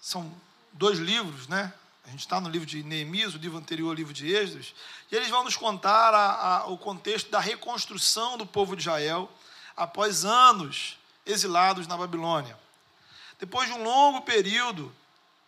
são 0.00 0.32
dois 0.72 0.98
livros, 0.98 1.46
né? 1.46 1.72
A 2.04 2.10
gente 2.10 2.20
está 2.20 2.40
no 2.40 2.48
livro 2.48 2.66
de 2.66 2.82
Neemias, 2.82 3.34
o 3.34 3.38
livro 3.38 3.58
anterior 3.58 3.88
ao 3.88 3.94
livro 3.94 4.14
de 4.14 4.32
Esdras, 4.32 4.74
e 5.12 5.14
eles 5.14 5.28
vão 5.28 5.44
nos 5.44 5.56
contar 5.56 6.14
a, 6.14 6.56
a, 6.56 6.66
o 6.66 6.78
contexto 6.78 7.30
da 7.30 7.38
reconstrução 7.38 8.38
do 8.38 8.46
povo 8.46 8.74
de 8.74 8.82
Israel 8.82 9.30
após 9.76 10.24
anos 10.24 10.98
exilados 11.26 11.86
na 11.86 11.96
Babilônia. 11.96 12.58
Depois 13.38 13.68
de 13.68 13.74
um 13.74 13.82
longo 13.82 14.22
período 14.22 14.92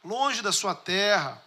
longe 0.04 0.42
da 0.42 0.52
sua 0.52 0.74
terra, 0.74 1.42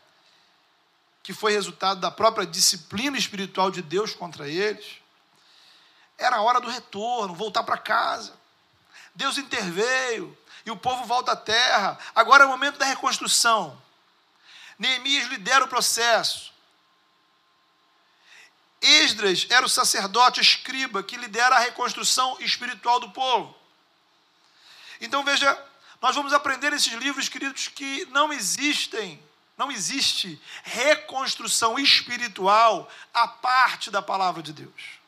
que 1.24 1.34
foi 1.34 1.54
resultado 1.54 2.02
da 2.02 2.12
própria 2.12 2.46
disciplina 2.46 3.18
espiritual 3.18 3.72
de 3.72 3.82
Deus 3.82 4.14
contra 4.14 4.48
eles, 4.48 5.02
era 6.18 6.36
a 6.36 6.42
hora 6.42 6.60
do 6.60 6.70
retorno, 6.70 7.34
voltar 7.34 7.64
para 7.64 7.78
casa. 7.78 8.34
Deus 9.16 9.38
interveio 9.38 10.38
e 10.66 10.72
o 10.72 10.78
povo 10.78 11.06
volta 11.06 11.32
à 11.32 11.36
terra. 11.36 11.98
Agora 12.14 12.44
é 12.44 12.46
o 12.46 12.50
momento 12.50 12.78
da 12.78 12.86
reconstrução. 12.86 13.82
Neemias 14.78 15.28
lidera 15.30 15.64
o 15.64 15.68
processo. 15.68 16.52
Esdras 18.82 19.48
era 19.50 19.66
o 19.66 19.70
sacerdote 19.70 20.42
escriba 20.42 21.02
que 21.02 21.16
lidera 21.16 21.56
a 21.56 21.60
reconstrução 21.60 22.38
espiritual 22.42 23.00
do 23.00 23.12
povo. 23.12 23.56
Então 25.00 25.24
veja, 25.24 25.58
nós 26.02 26.16
vamos 26.16 26.34
aprender 26.34 26.72
nesses 26.72 26.94
livros, 26.94 27.30
queridos, 27.30 27.70
que 27.70 28.06
não 28.08 28.34
existem, 28.34 29.24
não 29.58 29.72
existe 29.72 30.42
reconstrução 30.64 31.78
espiritual 31.78 32.90
a 33.14 33.28
parte 33.28 33.92
da 33.92 34.02
palavra 34.02 34.42
de 34.42 34.52
Deus. 34.52 35.00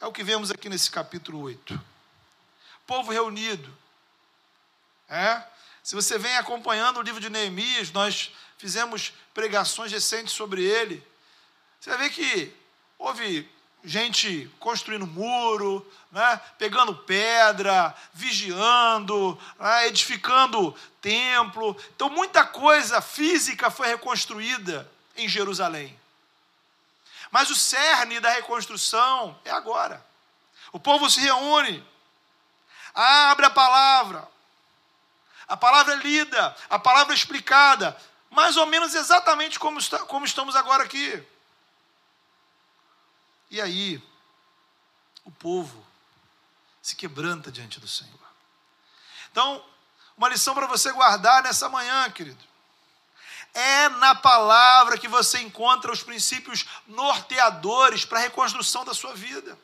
É 0.00 0.06
o 0.06 0.12
que 0.12 0.24
vemos 0.24 0.50
aqui 0.50 0.68
nesse 0.68 0.90
capítulo 0.90 1.40
8. 1.42 1.80
Povo 2.86 3.12
reunido. 3.12 3.72
É? 5.08 5.42
Se 5.82 5.94
você 5.94 6.18
vem 6.18 6.36
acompanhando 6.36 6.98
o 6.98 7.02
livro 7.02 7.20
de 7.20 7.28
Neemias, 7.28 7.92
nós 7.92 8.32
fizemos 8.56 9.12
pregações 9.34 9.92
recentes 9.92 10.32
sobre 10.32 10.64
ele. 10.64 11.06
Você 11.80 11.96
ver 11.96 12.10
que 12.10 12.56
houve 12.98 13.48
gente 13.84 14.50
construindo 14.60 15.06
muro, 15.06 15.84
né, 16.10 16.40
pegando 16.58 16.94
pedra, 16.94 17.94
vigiando, 18.12 19.38
né, 19.58 19.88
edificando 19.88 20.74
templo. 21.00 21.76
Então, 21.94 22.08
muita 22.08 22.44
coisa 22.44 23.00
física 23.00 23.70
foi 23.70 23.88
reconstruída 23.88 24.90
em 25.16 25.28
Jerusalém. 25.28 25.98
Mas 27.30 27.50
o 27.50 27.56
cerne 27.56 28.20
da 28.20 28.30
reconstrução 28.30 29.38
é 29.44 29.50
agora. 29.50 30.04
O 30.70 30.78
povo 30.78 31.08
se 31.10 31.20
reúne, 31.20 31.84
abre 32.94 33.46
a 33.46 33.50
palavra, 33.50 34.28
a 35.48 35.56
palavra 35.56 35.94
é 35.94 35.96
lida, 35.96 36.56
a 36.70 36.78
palavra 36.78 37.12
é 37.12 37.16
explicada, 37.16 37.96
mais 38.30 38.56
ou 38.56 38.66
menos 38.66 38.94
exatamente 38.94 39.58
como, 39.58 39.78
está, 39.78 39.98
como 40.00 40.24
estamos 40.24 40.56
agora 40.56 40.84
aqui. 40.84 41.22
E 43.52 43.60
aí, 43.60 44.02
o 45.26 45.30
povo 45.30 45.86
se 46.80 46.96
quebranta 46.96 47.52
diante 47.52 47.78
do 47.78 47.86
Senhor. 47.86 48.18
Então, 49.30 49.62
uma 50.16 50.30
lição 50.30 50.54
para 50.54 50.66
você 50.66 50.90
guardar 50.90 51.42
nessa 51.42 51.68
manhã, 51.68 52.10
querido. 52.10 52.42
É 53.52 53.90
na 53.90 54.14
palavra 54.14 54.96
que 54.96 55.06
você 55.06 55.38
encontra 55.42 55.92
os 55.92 56.02
princípios 56.02 56.64
norteadores 56.86 58.06
para 58.06 58.20
a 58.20 58.22
reconstrução 58.22 58.86
da 58.86 58.94
sua 58.94 59.12
vida. 59.14 59.58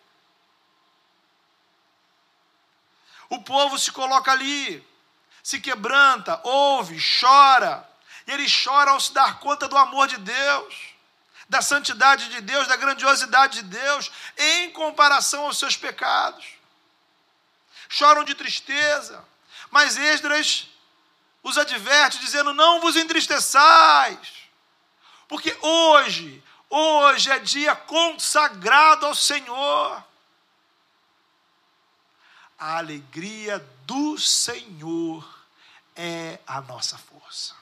O 3.30 3.42
povo 3.42 3.78
se 3.78 3.90
coloca 3.90 4.30
ali, 4.30 4.86
se 5.42 5.60
quebranta, 5.60 6.38
ouve, 6.44 6.98
chora. 7.18 7.88
E 8.26 8.32
ele 8.32 8.46
chora 8.50 8.90
ao 8.90 9.00
se 9.00 9.14
dar 9.14 9.40
conta 9.40 9.66
do 9.66 9.78
amor 9.78 10.08
de 10.08 10.18
Deus, 10.18 10.97
da 11.48 11.62
santidade 11.62 12.28
de 12.28 12.40
Deus, 12.42 12.68
da 12.68 12.76
grandiosidade 12.76 13.62
de 13.62 13.68
Deus, 13.68 14.10
em 14.36 14.70
comparação 14.70 15.46
aos 15.46 15.58
seus 15.58 15.76
pecados. 15.76 16.46
Choram 17.88 18.22
de 18.24 18.34
tristeza. 18.34 19.24
Mas 19.70 19.96
Esdras 19.96 20.68
os 21.42 21.56
adverte, 21.56 22.18
dizendo: 22.18 22.52
Não 22.52 22.80
vos 22.80 22.96
entristeçais, 22.96 24.28
porque 25.26 25.56
hoje, 25.62 26.42
hoje 26.68 27.30
é 27.30 27.38
dia 27.38 27.74
consagrado 27.74 29.06
ao 29.06 29.14
Senhor. 29.14 30.04
A 32.58 32.78
alegria 32.78 33.58
do 33.86 34.18
Senhor 34.18 35.46
é 35.94 36.38
a 36.46 36.60
nossa 36.60 36.98
força. 36.98 37.57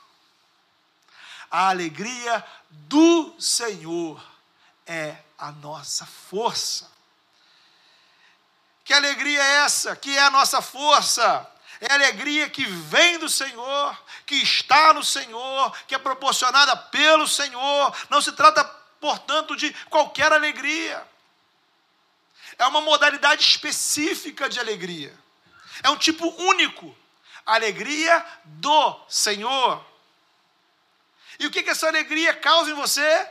A 1.51 1.69
alegria 1.69 2.45
do 2.71 3.35
Senhor 3.41 4.23
é 4.87 5.17
a 5.39 5.53
nossa 5.53 6.07
força. 6.07 6.91
Que 8.85 8.93
alegria 8.93 9.43
é 9.43 9.65
essa? 9.65 9.97
Que 9.97 10.17
é 10.17 10.23
a 10.23 10.31
nossa 10.31 10.63
força? 10.63 11.47
É 11.81 11.93
alegria 11.93 12.49
que 12.49 12.65
vem 12.65 13.19
do 13.19 13.29
Senhor, 13.29 14.03
que 14.25 14.37
está 14.37 14.95
no 14.95 15.05
Senhor, 15.05 15.77
que 15.87 15.95
é 15.95 15.99
proporcionada 15.99 16.77
pelo 16.77 17.27
Senhor. 17.27 17.95
Não 18.09 18.21
se 18.23 18.33
trata, 18.33 18.65
portanto, 19.01 19.57
de 19.57 19.73
qualquer 19.91 20.33
alegria. 20.33 21.07
É 22.59 22.67
uma 22.67 22.81
modalidade 22.81 23.43
específica 23.43 24.49
de 24.49 24.59
alegria. 24.59 25.15
É 25.83 25.91
um 25.91 25.97
tipo 25.97 26.29
único. 26.43 26.97
Alegria 27.45 28.25
do 28.45 29.01
Senhor. 29.09 29.85
E 31.39 31.47
o 31.47 31.51
que, 31.51 31.63
que 31.63 31.71
essa 31.71 31.87
alegria 31.87 32.35
causa 32.35 32.71
em 32.71 32.75
você? 32.75 33.29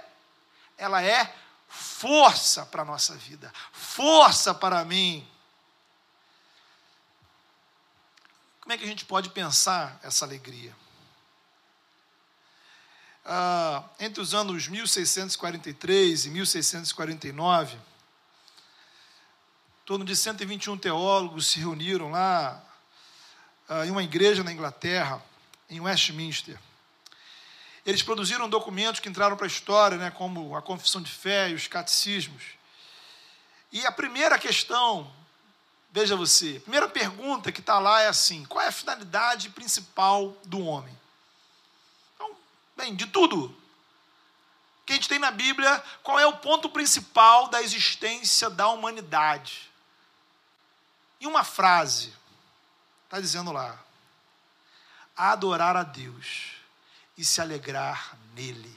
Ela 0.78 1.02
é 1.02 1.34
força 1.68 2.66
para 2.66 2.84
a 2.84 2.86
nossa 2.86 3.16
vida, 3.16 3.52
força 3.72 4.54
para 4.54 4.84
mim. 4.86 5.28
Como 8.62 8.74
é 8.74 8.78
que 8.78 8.84
a 8.84 8.88
gente 8.88 9.06
pode 9.06 9.30
pensar 9.30 10.00
essa 10.04 10.26
alegria? 10.26 10.76
Ah, 13.24 13.84
entre 14.00 14.22
os 14.22 14.34
anos 14.34 14.68
1643 14.68 16.26
e 16.26 16.30
1649, 16.30 17.76
em 17.76 17.80
torno 19.86 20.06
de 20.06 20.16
121 20.16 20.78
teólogos 20.78 21.48
se 21.48 21.60
reuniram 21.60 22.12
lá 22.12 22.64
ah, 23.68 23.86
em 23.86 23.92
uma 23.92 24.04
igreja 24.04 24.44
na 24.44 24.52
Inglaterra, 24.52 25.24
em 25.70 25.80
Westminster. 25.80 26.60
Eles 27.86 28.02
produziram 28.02 28.50
documentos 28.50 29.00
que 29.00 29.10
entraram 29.10 29.38
para 29.38 29.46
a 29.46 29.48
história, 29.48 29.98
né, 29.98 30.12
como 30.12 30.56
a 30.56 30.62
Confissão 30.62 31.02
de 31.02 31.12
Fé 31.12 31.50
e 31.50 31.54
os 31.54 31.68
catecismos. 31.68 32.44
E 33.72 33.86
a 33.86 33.92
primeira 33.92 34.40
questão 34.40 35.12
Veja 35.96 36.14
você, 36.14 36.58
a 36.58 36.60
primeira 36.60 36.90
pergunta 36.90 37.54
que 37.54 37.62
está 37.62 37.80
lá 37.80 38.02
é 38.02 38.10
assim: 38.10 38.44
qual 38.48 38.62
é 38.62 38.68
a 38.68 38.72
finalidade 38.72 39.50
principal 39.52 40.36
do 40.44 40.60
homem? 40.60 40.94
Então, 42.14 42.36
bem, 42.76 42.94
de 42.94 43.08
tudo 43.08 43.58
que 44.86 44.92
a 44.92 44.96
gente 44.98 45.08
tem 45.08 45.20
na 45.20 45.32
Bíblia, 45.32 45.82
qual 46.04 46.20
é 46.20 46.28
o 46.28 46.36
ponto 46.36 46.68
principal 46.68 47.48
da 47.48 47.62
existência 47.62 48.50
da 48.50 48.68
humanidade? 48.68 49.72
Em 51.22 51.28
uma 51.28 51.46
frase, 51.46 52.14
está 53.06 53.22
dizendo 53.22 53.54
lá: 53.54 53.82
adorar 55.16 55.78
a 55.78 55.84
Deus 55.84 56.55
e 57.18 57.24
se 57.24 57.42
alegrar 57.42 58.18
nele. 58.34 58.76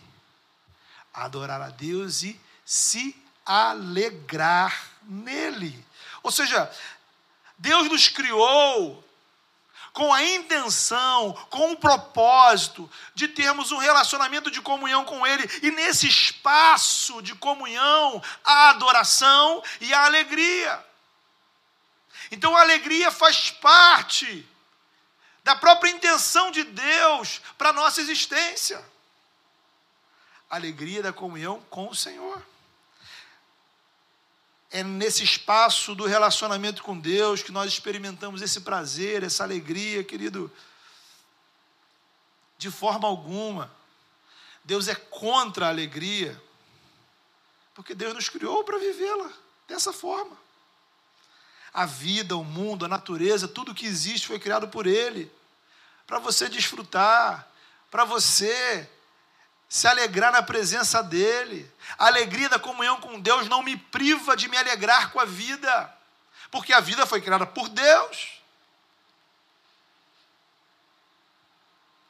Adorar 1.12 1.60
a 1.60 1.70
Deus 1.70 2.22
e 2.22 2.40
se 2.64 3.16
alegrar 3.44 4.90
nele. 5.02 5.84
Ou 6.22 6.30
seja, 6.30 6.70
Deus 7.56 7.88
nos 7.88 8.08
criou 8.08 9.04
com 9.92 10.12
a 10.12 10.22
intenção, 10.22 11.32
com 11.50 11.72
o 11.72 11.76
propósito 11.76 12.88
de 13.14 13.26
termos 13.26 13.72
um 13.72 13.78
relacionamento 13.78 14.48
de 14.50 14.60
comunhão 14.60 15.04
com 15.04 15.26
Ele, 15.26 15.48
e 15.60 15.72
nesse 15.72 16.06
espaço 16.06 17.20
de 17.20 17.34
comunhão, 17.34 18.22
a 18.44 18.70
adoração 18.70 19.60
e 19.80 19.92
a 19.92 20.04
alegria. 20.04 20.86
Então 22.30 22.56
a 22.56 22.60
alegria 22.60 23.10
faz 23.10 23.50
parte 23.50 24.46
da 25.42 25.56
própria 25.56 25.90
intenção 25.90 26.50
de 26.50 26.62
para 27.68 27.80
a 27.80 27.84
nossa 27.84 28.00
existência. 28.00 28.82
Alegria 30.48 31.02
da 31.02 31.12
comunhão 31.12 31.60
com 31.68 31.88
o 31.88 31.94
Senhor 31.94 32.42
é 34.70 34.82
nesse 34.82 35.22
espaço 35.22 35.94
do 35.94 36.06
relacionamento 36.06 36.82
com 36.82 36.98
Deus 36.98 37.42
que 37.42 37.52
nós 37.52 37.70
experimentamos 37.70 38.40
esse 38.42 38.62
prazer, 38.62 39.22
essa 39.22 39.42
alegria, 39.42 40.02
querido. 40.02 40.50
De 42.56 42.70
forma 42.70 43.06
alguma. 43.06 43.70
Deus 44.64 44.88
é 44.88 44.94
contra 44.94 45.66
a 45.66 45.68
alegria, 45.70 46.40
porque 47.74 47.94
Deus 47.94 48.14
nos 48.14 48.28
criou 48.28 48.64
para 48.64 48.78
vivê-la 48.78 49.30
dessa 49.66 49.92
forma. 49.92 50.36
A 51.72 51.86
vida, 51.86 52.36
o 52.36 52.44
mundo, 52.44 52.84
a 52.84 52.88
natureza, 52.88 53.46
tudo 53.46 53.74
que 53.74 53.86
existe 53.86 54.26
foi 54.26 54.38
criado 54.38 54.68
por 54.68 54.86
Ele, 54.86 55.30
para 56.06 56.18
você 56.18 56.48
desfrutar, 56.48 57.48
para 57.90 58.04
você 58.04 58.88
se 59.68 59.86
alegrar 59.86 60.32
na 60.32 60.42
presença 60.42 61.02
dEle. 61.02 61.70
A 61.98 62.06
alegria 62.06 62.48
da 62.48 62.58
comunhão 62.58 63.00
com 63.00 63.20
Deus 63.20 63.48
não 63.48 63.62
me 63.62 63.76
priva 63.76 64.36
de 64.36 64.48
me 64.48 64.56
alegrar 64.56 65.10
com 65.12 65.20
a 65.20 65.24
vida, 65.24 65.94
porque 66.50 66.72
a 66.72 66.80
vida 66.80 67.06
foi 67.06 67.20
criada 67.20 67.46
por 67.46 67.68
Deus. 67.68 68.38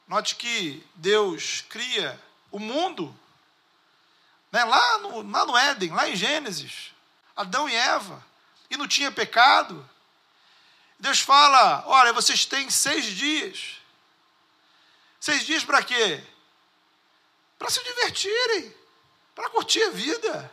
Note 0.06 0.36
que 0.36 0.86
Deus 0.94 1.64
cria 1.68 2.18
o 2.50 2.58
mundo, 2.58 3.14
né, 4.50 4.64
lá, 4.64 4.98
no, 4.98 5.30
lá 5.30 5.44
no 5.44 5.56
Éden, 5.56 5.90
lá 5.90 6.08
em 6.08 6.16
Gênesis, 6.16 6.94
Adão 7.36 7.68
e 7.68 7.74
Eva, 7.74 8.24
e 8.70 8.76
não 8.76 8.88
tinha 8.88 9.12
pecado. 9.12 9.88
Deus 10.98 11.20
fala: 11.20 11.84
olha, 11.86 12.12
vocês 12.12 12.46
têm 12.46 12.70
seis 12.70 13.04
dias. 13.04 13.77
Seis 15.20 15.44
dias 15.44 15.64
para 15.64 15.82
quê? 15.82 16.22
para 17.58 17.70
se 17.70 17.82
divertirem, 17.82 18.72
para 19.34 19.50
curtir 19.50 19.82
a 19.82 19.90
vida, 19.90 20.52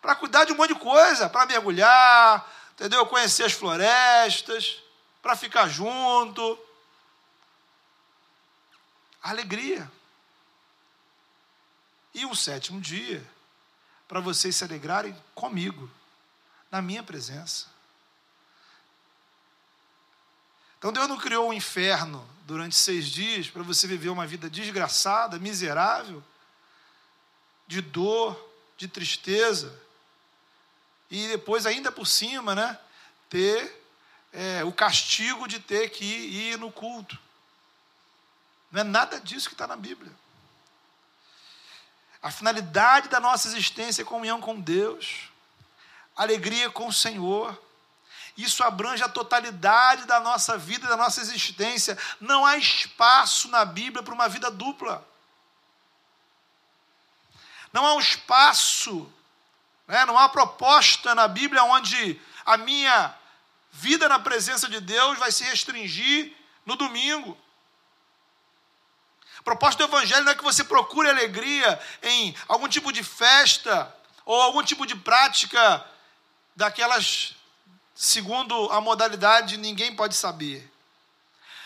para 0.00 0.14
cuidar 0.14 0.44
de 0.44 0.52
um 0.52 0.56
monte 0.56 0.74
de 0.74 0.80
coisa, 0.80 1.28
para 1.28 1.46
mergulhar, 1.46 2.46
entendeu? 2.72 3.06
Conhecer 3.06 3.44
as 3.44 3.52
florestas, 3.52 4.82
para 5.22 5.34
ficar 5.34 5.68
junto. 5.68 6.58
Alegria. 9.22 9.90
E 12.14 12.26
um 12.26 12.34
sétimo 12.34 12.80
dia, 12.80 13.24
para 14.06 14.20
vocês 14.20 14.54
se 14.54 14.64
alegrarem 14.64 15.16
comigo, 15.34 15.90
na 16.70 16.82
minha 16.82 17.02
presença. 17.02 17.66
Então 20.78 20.92
Deus 20.92 21.08
não 21.08 21.18
criou 21.18 21.48
o 21.48 21.52
inferno 21.52 22.26
durante 22.46 22.76
seis 22.76 23.06
dias 23.06 23.48
para 23.48 23.62
você 23.62 23.86
viver 23.86 24.08
uma 24.08 24.26
vida 24.26 24.48
desgraçada, 24.48 25.38
miserável, 25.38 26.22
de 27.66 27.80
dor, 27.82 28.48
de 28.76 28.86
tristeza, 28.86 29.76
e 31.10 31.26
depois, 31.28 31.66
ainda 31.66 31.90
por 31.90 32.06
cima, 32.06 32.54
né, 32.54 32.78
ter 33.28 33.82
é, 34.32 34.62
o 34.64 34.72
castigo 34.72 35.48
de 35.48 35.58
ter 35.58 35.90
que 35.90 36.04
ir 36.04 36.58
no 36.58 36.70
culto. 36.70 37.18
Não 38.70 38.80
é 38.82 38.84
nada 38.84 39.18
disso 39.18 39.48
que 39.48 39.54
está 39.54 39.66
na 39.66 39.76
Bíblia. 39.76 40.12
A 42.22 42.30
finalidade 42.30 43.08
da 43.08 43.18
nossa 43.18 43.48
existência 43.48 44.02
é 44.02 44.04
comunhão 44.04 44.40
com 44.40 44.60
Deus, 44.60 45.30
alegria 46.16 46.70
com 46.70 46.88
o 46.88 46.92
Senhor 46.92 47.58
isso 48.38 48.62
abrange 48.62 49.02
a 49.02 49.08
totalidade 49.08 50.06
da 50.06 50.20
nossa 50.20 50.56
vida, 50.56 50.86
da 50.86 50.96
nossa 50.96 51.20
existência. 51.20 51.98
Não 52.20 52.46
há 52.46 52.56
espaço 52.56 53.48
na 53.48 53.64
Bíblia 53.64 54.00
para 54.00 54.14
uma 54.14 54.28
vida 54.28 54.48
dupla. 54.48 55.04
Não 57.72 57.84
há 57.84 57.94
um 57.94 58.00
espaço, 58.00 59.12
né? 59.88 60.06
não 60.06 60.16
há 60.16 60.28
proposta 60.28 61.16
na 61.16 61.26
Bíblia 61.26 61.64
onde 61.64 62.20
a 62.46 62.56
minha 62.56 63.12
vida 63.72 64.08
na 64.08 64.20
presença 64.20 64.68
de 64.68 64.80
Deus 64.80 65.18
vai 65.18 65.32
se 65.32 65.42
restringir 65.42 66.32
no 66.64 66.76
domingo. 66.76 67.36
A 69.40 69.42
proposta 69.42 69.84
do 69.84 69.90
Evangelho 69.90 70.22
não 70.22 70.32
é 70.32 70.36
que 70.36 70.44
você 70.44 70.62
procure 70.62 71.10
alegria 71.10 71.80
em 72.04 72.36
algum 72.46 72.68
tipo 72.68 72.92
de 72.92 73.02
festa 73.02 73.92
ou 74.24 74.40
algum 74.40 74.62
tipo 74.62 74.86
de 74.86 74.94
prática 74.94 75.84
daquelas 76.54 77.34
segundo 77.98 78.70
a 78.70 78.80
modalidade, 78.80 79.56
ninguém 79.56 79.94
pode 79.96 80.14
saber. 80.14 80.72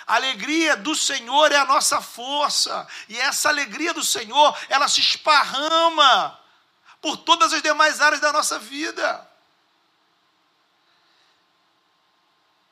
A 0.07 0.15
alegria 0.15 0.75
do 0.75 0.97
Senhor 0.97 1.53
é 1.53 1.57
a 1.57 1.67
nossa 1.67 2.01
força, 2.01 2.89
e 3.07 3.19
essa 3.19 3.51
alegria 3.51 3.93
do 3.93 4.03
Senhor, 4.03 4.59
ela 4.71 4.89
se 4.89 5.01
esparrama 5.01 6.41
por 7.03 7.19
todas 7.19 7.53
as 7.53 7.61
demais 7.61 8.01
áreas 8.01 8.23
da 8.23 8.33
nossa 8.33 8.59
vida. 8.59 9.29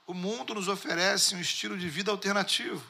O 0.07 0.15
mundo 0.15 0.55
nos 0.55 0.67
oferece 0.67 1.35
um 1.35 1.41
estilo 1.41 1.77
de 1.77 1.89
vida 1.91 2.11
alternativo, 2.11 2.83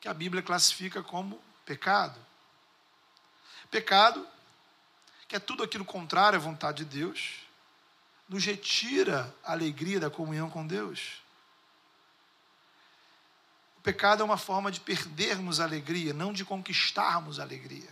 que 0.00 0.08
a 0.08 0.14
Bíblia 0.14 0.42
classifica 0.42 1.00
como 1.00 1.40
pecado. 1.64 2.18
Pecado, 3.70 4.26
que 5.28 5.36
é 5.36 5.38
tudo 5.38 5.62
aquilo 5.62 5.84
contrário 5.84 6.36
à 6.36 6.42
vontade 6.42 6.84
de 6.84 6.98
Deus 6.98 7.48
nos 8.30 8.44
retira 8.44 9.34
a 9.44 9.50
alegria 9.50 9.98
da 9.98 10.08
comunhão 10.08 10.48
com 10.48 10.64
Deus. 10.64 11.20
O 13.76 13.80
pecado 13.82 14.22
é 14.22 14.24
uma 14.24 14.38
forma 14.38 14.70
de 14.70 14.78
perdermos 14.78 15.58
a 15.58 15.64
alegria, 15.64 16.14
não 16.14 16.32
de 16.32 16.44
conquistarmos 16.44 17.40
a 17.40 17.42
alegria. 17.42 17.90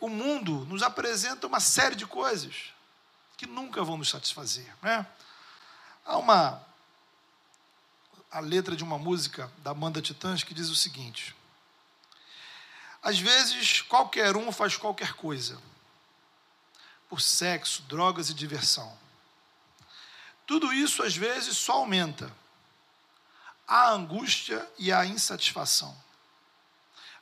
O 0.00 0.08
mundo 0.08 0.66
nos 0.66 0.82
apresenta 0.82 1.46
uma 1.46 1.60
série 1.60 1.94
de 1.94 2.06
coisas 2.06 2.74
que 3.38 3.46
nunca 3.46 3.82
vão 3.82 3.96
nos 3.96 4.10
satisfazer. 4.10 4.70
Né? 4.82 5.06
Há 6.04 6.18
uma, 6.18 6.62
a 8.30 8.40
letra 8.40 8.76
de 8.76 8.84
uma 8.84 8.98
música 8.98 9.50
da 9.58 9.72
banda 9.72 10.02
Titãs 10.02 10.42
que 10.42 10.52
diz 10.52 10.68
o 10.68 10.76
seguinte: 10.76 11.34
Às 13.02 13.18
vezes 13.18 13.80
qualquer 13.82 14.36
um 14.36 14.52
faz 14.52 14.76
qualquer 14.76 15.14
coisa, 15.14 15.58
por 17.08 17.20
sexo, 17.20 17.82
drogas 17.82 18.30
e 18.30 18.34
diversão. 18.34 18.96
Tudo 20.46 20.72
isso 20.72 21.02
às 21.02 21.16
vezes 21.16 21.56
só 21.56 21.74
aumenta 21.74 22.30
a 23.66 23.90
angústia 23.90 24.68
e 24.78 24.92
a 24.92 25.06
insatisfação. 25.06 25.96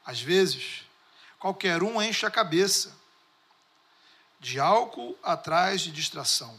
Às 0.05 0.21
vezes, 0.21 0.85
qualquer 1.39 1.83
um 1.83 2.03
enche 2.03 2.27
a 2.27 2.31
cabeça 2.31 2.93
de 4.41 4.59
álcool 4.59 5.17
atrás 5.23 5.81
de 5.81 5.93
distração. 5.93 6.59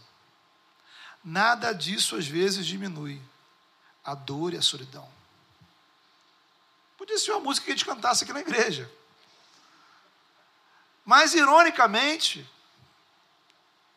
Nada 1.23 1.73
disso 1.73 2.15
às 2.15 2.25
vezes 2.25 2.65
diminui 2.65 3.21
a 4.03 4.15
dor 4.15 4.53
e 4.53 4.57
a 4.57 4.61
solidão. 4.61 5.09
Podia 6.97 7.17
ser 7.17 7.31
uma 7.31 7.41
música 7.41 7.65
que 7.65 7.71
a 7.71 7.75
gente 7.75 7.85
cantasse 7.85 8.23
aqui 8.23 8.31
na 8.31 8.39
igreja. 8.39 8.89
Mas, 11.05 11.33
ironicamente, 11.33 12.49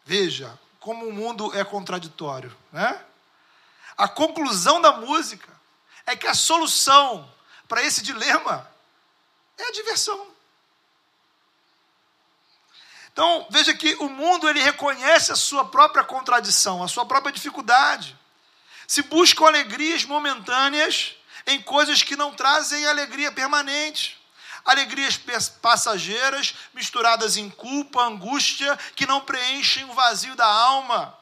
veja 0.07 0.57
como 0.79 1.09
o 1.09 1.13
mundo 1.13 1.53
é 1.55 1.65
contraditório, 1.65 2.57
né? 2.73 3.05
A 3.99 4.07
conclusão 4.07 4.81
da 4.81 4.93
música 4.93 5.53
é 6.07 6.15
que 6.15 6.29
a 6.29 6.35
solução 6.35 7.29
para 7.67 7.83
esse 7.83 8.03
dilema 8.03 8.71
é 9.59 9.65
a 9.65 9.73
diversão. 9.73 10.29
Então, 13.13 13.47
veja 13.51 13.75
que 13.75 13.95
o 13.97 14.09
mundo 14.09 14.49
ele 14.49 14.63
reconhece 14.63 15.33
a 15.33 15.37
sua 15.37 15.65
própria 15.65 16.05
contradição, 16.05 16.83
a 16.83 16.89
sua 16.89 17.05
própria 17.07 17.33
dificuldade. 17.33 18.17
Se 18.87 19.03
buscam 19.03 19.47
alegrias 19.47 20.05
momentâneas 20.05 21.17
em 21.47 21.61
coisas 21.63 22.03
que 22.03 22.15
não 22.15 22.35
trazem 22.35 22.87
alegria 22.87 23.33
permanente. 23.33 24.23
Alegrias 24.67 25.17
passageiras 25.63 26.55
misturadas 26.75 27.37
em 27.37 27.49
culpa, 27.49 28.03
angústia, 28.03 28.77
que 28.97 29.07
não 29.07 29.21
preenchem 29.21 29.85
o 29.85 29.95
vazio 29.95 30.35
da 30.35 30.47
alma, 30.47 31.17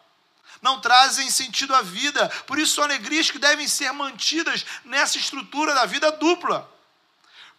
não 0.63 0.81
trazem 0.81 1.31
sentido 1.31 1.75
à 1.75 1.83
vida. 1.83 2.29
Por 2.47 2.59
isso, 2.59 2.77
são 2.77 2.85
alegrias 2.85 3.31
que 3.31 3.39
devem 3.39 3.69
ser 3.69 3.93
mantidas 3.93 4.65
nessa 4.83 5.19
estrutura 5.19 5.75
da 5.75 5.85
vida 5.85 6.11
dupla. 6.11 6.69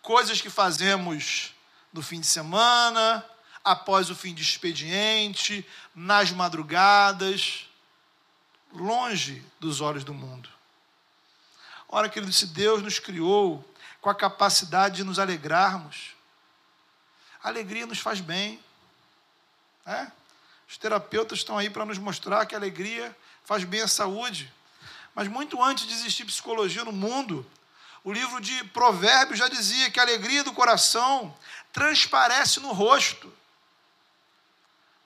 Coisas 0.01 0.41
que 0.41 0.49
fazemos 0.49 1.53
no 1.93 2.01
fim 2.01 2.19
de 2.19 2.27
semana, 2.27 3.23
após 3.63 4.09
o 4.09 4.15
fim 4.15 4.33
de 4.33 4.41
expediente, 4.41 5.65
nas 5.93 6.31
madrugadas, 6.31 7.67
longe 8.73 9.43
dos 9.59 9.81
olhos 9.81 10.03
do 10.03 10.13
mundo. 10.13 10.49
Ora, 11.87 12.09
querido, 12.09 12.33
se 12.33 12.47
Deus 12.47 12.81
nos 12.81 12.99
criou 12.99 13.63
com 14.05 14.09
a 14.11 14.13
capacidade 14.13 14.97
de 14.97 15.03
nos 15.03 15.17
alegrarmos, 15.17 16.13
a 17.43 17.47
alegria 17.47 17.87
nos 17.87 17.97
faz 17.97 18.21
bem. 18.21 18.63
Né? 19.83 20.11
Os 20.69 20.77
terapeutas 20.77 21.39
estão 21.39 21.57
aí 21.57 21.71
para 21.71 21.85
nos 21.85 21.97
mostrar 21.97 22.45
que 22.45 22.53
a 22.53 22.57
alegria 22.59 23.17
faz 23.43 23.63
bem 23.63 23.81
à 23.81 23.87
saúde. 23.87 24.53
Mas 25.15 25.27
muito 25.27 25.59
antes 25.63 25.87
de 25.87 25.93
existir 25.95 26.23
psicologia 26.23 26.85
no 26.85 26.91
mundo, 26.91 27.43
o 28.03 28.13
livro 28.13 28.39
de 28.39 28.63
Provérbios 28.65 29.39
já 29.39 29.47
dizia 29.47 29.89
que 29.89 29.99
a 29.99 30.03
alegria 30.03 30.43
do 30.43 30.53
coração 30.53 31.35
transparece 31.73 32.59
no 32.59 32.73
rosto 32.73 33.33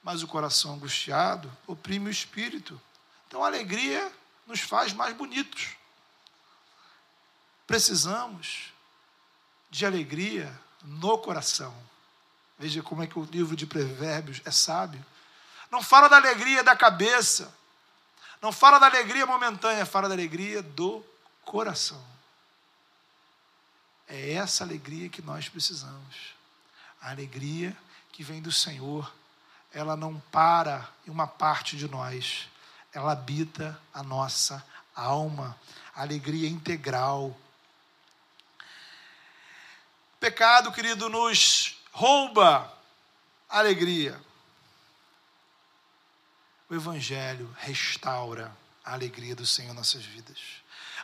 mas 0.04 0.24
o 0.24 0.28
coração 0.28 0.74
angustiado 0.74 1.50
oprime 1.66 2.08
o 2.08 2.12
espírito. 2.12 2.82
Então 3.28 3.44
a 3.44 3.48
alegria 3.48 4.12
nos 4.46 4.60
faz 4.60 4.92
mais 4.92 5.16
bonitos. 5.16 5.70
Precisamos 7.66 8.74
de 9.70 9.86
alegria 9.86 10.52
no 10.84 11.18
coração. 11.18 11.76
Veja 12.58 12.82
como 12.82 13.04
é 13.04 13.08
que 13.08 13.18
o 13.18 13.24
livro 13.24 13.56
de 13.56 13.66
Provérbios 13.66 14.42
é 14.46 14.52
sábio. 14.52 15.04
Não 15.72 15.82
fala 15.82 16.08
da 16.08 16.18
alegria 16.18 16.64
da 16.64 16.76
cabeça, 16.76 17.54
não 18.42 18.52
fala 18.52 18.80
da 18.80 18.88
alegria 18.88 19.26
momentânea, 19.26 19.86
fala 19.86 20.08
da 20.08 20.16
alegria 20.16 20.62
do 20.62 21.04
coração. 21.46 22.04
É 24.08 24.34
essa 24.34 24.64
alegria 24.64 25.10
que 25.10 25.22
nós 25.22 25.48
precisamos. 25.48 26.34
A 27.02 27.12
alegria 27.12 27.78
que 28.12 28.24
vem 28.24 28.42
do 28.42 28.52
Senhor 28.52 29.10
ela 29.74 29.96
não 29.96 30.20
para 30.32 30.90
em 31.08 31.12
uma 31.12 31.28
parte 31.28 31.78
de 31.78 31.88
nós, 31.88 32.48
ela 32.94 33.12
habita 33.12 33.80
a 33.94 34.02
nossa 34.02 34.66
alma, 34.96 35.56
alegria 35.96 36.50
integral. 36.50 37.38
Pecado, 40.20 40.72
querido, 40.74 41.08
nos 41.08 41.78
rouba 41.92 42.72
a 43.48 43.60
alegria. 43.60 44.20
O 46.70 46.76
Evangelho 46.76 47.50
restaura 47.58 48.52
a 48.84 48.94
alegria 48.94 49.34
do 49.34 49.46
Senhor 49.46 49.72
em 49.72 49.76
nossas 49.76 50.04
vidas. 50.04 50.38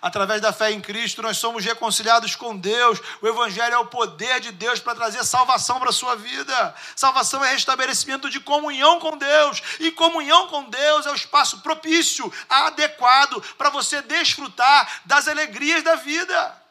Através 0.01 0.41
da 0.41 0.51
fé 0.51 0.71
em 0.71 0.82
Cristo, 0.82 1.21
nós 1.21 1.38
somos 1.38 1.63
reconciliados 1.63 2.36
com 2.36 2.56
Deus. 2.58 2.99
O 3.21 3.28
Evangelho 3.28 3.73
é 3.73 3.78
o 3.78 3.88
poder 3.88 4.41
de 4.41 4.51
Deus 4.51 4.80
para 4.82 4.93
trazer 4.93 5.23
salvação 5.23 5.80
para 5.80 5.89
a 5.89 5.93
sua 5.93 6.15
vida. 6.15 6.75
Salvação 6.95 7.43
é 7.43 7.51
restabelecimento 7.54 8.30
de 8.30 8.41
comunhão 8.41 8.99
com 8.99 9.17
Deus. 9.17 9.63
E 9.80 9.91
comunhão 9.91 10.47
com 10.49 10.69
Deus 10.69 11.06
é 11.06 11.12
o 11.12 11.15
espaço 11.15 11.62
propício, 11.62 12.32
adequado 12.49 13.41
para 13.58 13.69
você 13.69 14.01
desfrutar 14.01 15.01
das 15.06 15.28
alegrias 15.28 15.84
da 15.84 15.95
vida. 15.95 16.64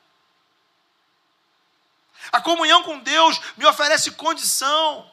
A 2.32 2.40
comunhão 2.40 2.82
com 2.82 2.98
Deus 2.98 3.40
me 3.56 3.66
oferece 3.66 4.10
condição 4.12 5.06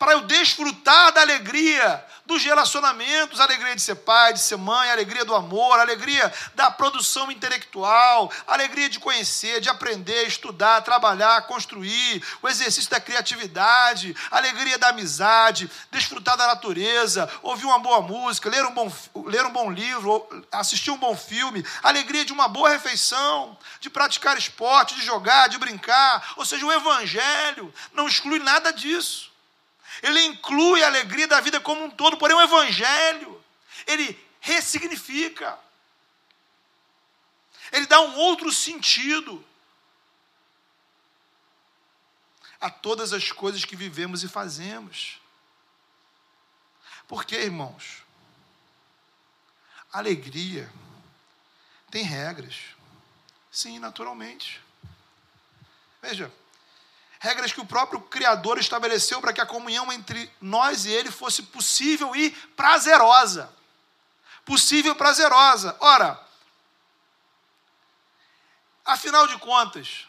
para 0.00 0.12
eu 0.12 0.22
desfrutar 0.22 1.12
da 1.12 1.20
alegria 1.20 2.02
dos 2.24 2.42
relacionamentos, 2.42 3.38
a 3.38 3.44
alegria 3.44 3.76
de 3.76 3.82
ser 3.82 3.96
pai, 3.96 4.32
de 4.32 4.40
ser 4.40 4.56
mãe, 4.56 4.88
a 4.88 4.94
alegria 4.94 5.26
do 5.26 5.34
amor, 5.34 5.78
a 5.78 5.82
alegria 5.82 6.32
da 6.54 6.70
produção 6.70 7.30
intelectual, 7.30 8.32
a 8.46 8.54
alegria 8.54 8.88
de 8.88 8.98
conhecer, 8.98 9.60
de 9.60 9.68
aprender, 9.68 10.26
estudar, 10.26 10.80
trabalhar, 10.80 11.42
construir, 11.42 12.24
o 12.40 12.48
exercício 12.48 12.88
da 12.88 12.98
criatividade, 12.98 14.16
a 14.30 14.38
alegria 14.38 14.78
da 14.78 14.88
amizade, 14.88 15.70
desfrutar 15.90 16.34
da 16.34 16.46
natureza, 16.46 17.28
ouvir 17.42 17.66
uma 17.66 17.78
boa 17.78 18.00
música, 18.00 18.48
ler 18.48 18.64
um 18.64 18.72
bom, 18.72 18.90
ler 19.26 19.44
um 19.44 19.52
bom 19.52 19.70
livro, 19.70 20.26
assistir 20.50 20.90
um 20.90 20.96
bom 20.96 21.14
filme, 21.14 21.62
a 21.82 21.88
alegria 21.88 22.24
de 22.24 22.32
uma 22.32 22.48
boa 22.48 22.70
refeição, 22.70 23.58
de 23.80 23.90
praticar 23.90 24.38
esporte, 24.38 24.94
de 24.94 25.04
jogar, 25.04 25.50
de 25.50 25.58
brincar. 25.58 26.32
Ou 26.38 26.46
seja, 26.46 26.64
o 26.64 26.72
evangelho 26.72 27.74
não 27.92 28.08
exclui 28.08 28.38
nada 28.38 28.72
disso. 28.72 29.29
Ele 30.02 30.24
inclui 30.24 30.82
a 30.82 30.86
alegria 30.86 31.26
da 31.26 31.40
vida 31.40 31.60
como 31.60 31.84
um 31.84 31.90
todo, 31.90 32.16
porém 32.16 32.36
o 32.36 32.40
Evangelho, 32.40 33.42
ele 33.86 34.18
ressignifica. 34.40 35.58
Ele 37.72 37.86
dá 37.86 38.00
um 38.00 38.16
outro 38.16 38.52
sentido 38.52 39.44
a 42.60 42.68
todas 42.68 43.12
as 43.12 43.32
coisas 43.32 43.64
que 43.64 43.76
vivemos 43.76 44.22
e 44.22 44.28
fazemos. 44.28 45.20
Porque, 47.08 47.36
irmãos, 47.36 48.02
alegria 49.92 50.70
tem 51.90 52.04
regras. 52.04 52.56
Sim, 53.50 53.78
naturalmente. 53.78 54.60
Veja, 56.00 56.32
regras 57.20 57.52
que 57.52 57.60
o 57.60 57.66
próprio 57.66 58.00
Criador 58.00 58.58
estabeleceu 58.58 59.20
para 59.20 59.32
que 59.32 59.42
a 59.42 59.46
comunhão 59.46 59.92
entre 59.92 60.32
nós 60.40 60.86
e 60.86 60.90
Ele 60.90 61.10
fosse 61.10 61.42
possível 61.42 62.16
e 62.16 62.30
prazerosa. 62.56 63.52
Possível 64.44 64.92
e 64.92 64.96
prazerosa. 64.96 65.76
Ora, 65.80 66.18
afinal 68.86 69.26
de 69.26 69.36
contas, 69.36 70.06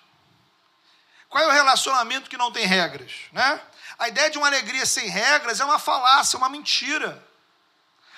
qual 1.28 1.44
é 1.44 1.48
o 1.48 1.52
relacionamento 1.52 2.30
que 2.30 2.38
não 2.38 2.50
tem 2.50 2.66
regras? 2.66 3.12
Né? 3.34 3.62
A 4.00 4.08
ideia 4.08 4.30
de 4.30 4.38
uma 4.38 4.48
alegria 4.48 4.86
sem 4.86 5.10
regras 5.10 5.60
é 5.60 5.66
uma 5.66 5.78
falácia, 5.78 6.38
uma 6.38 6.50
mentira. 6.50 7.22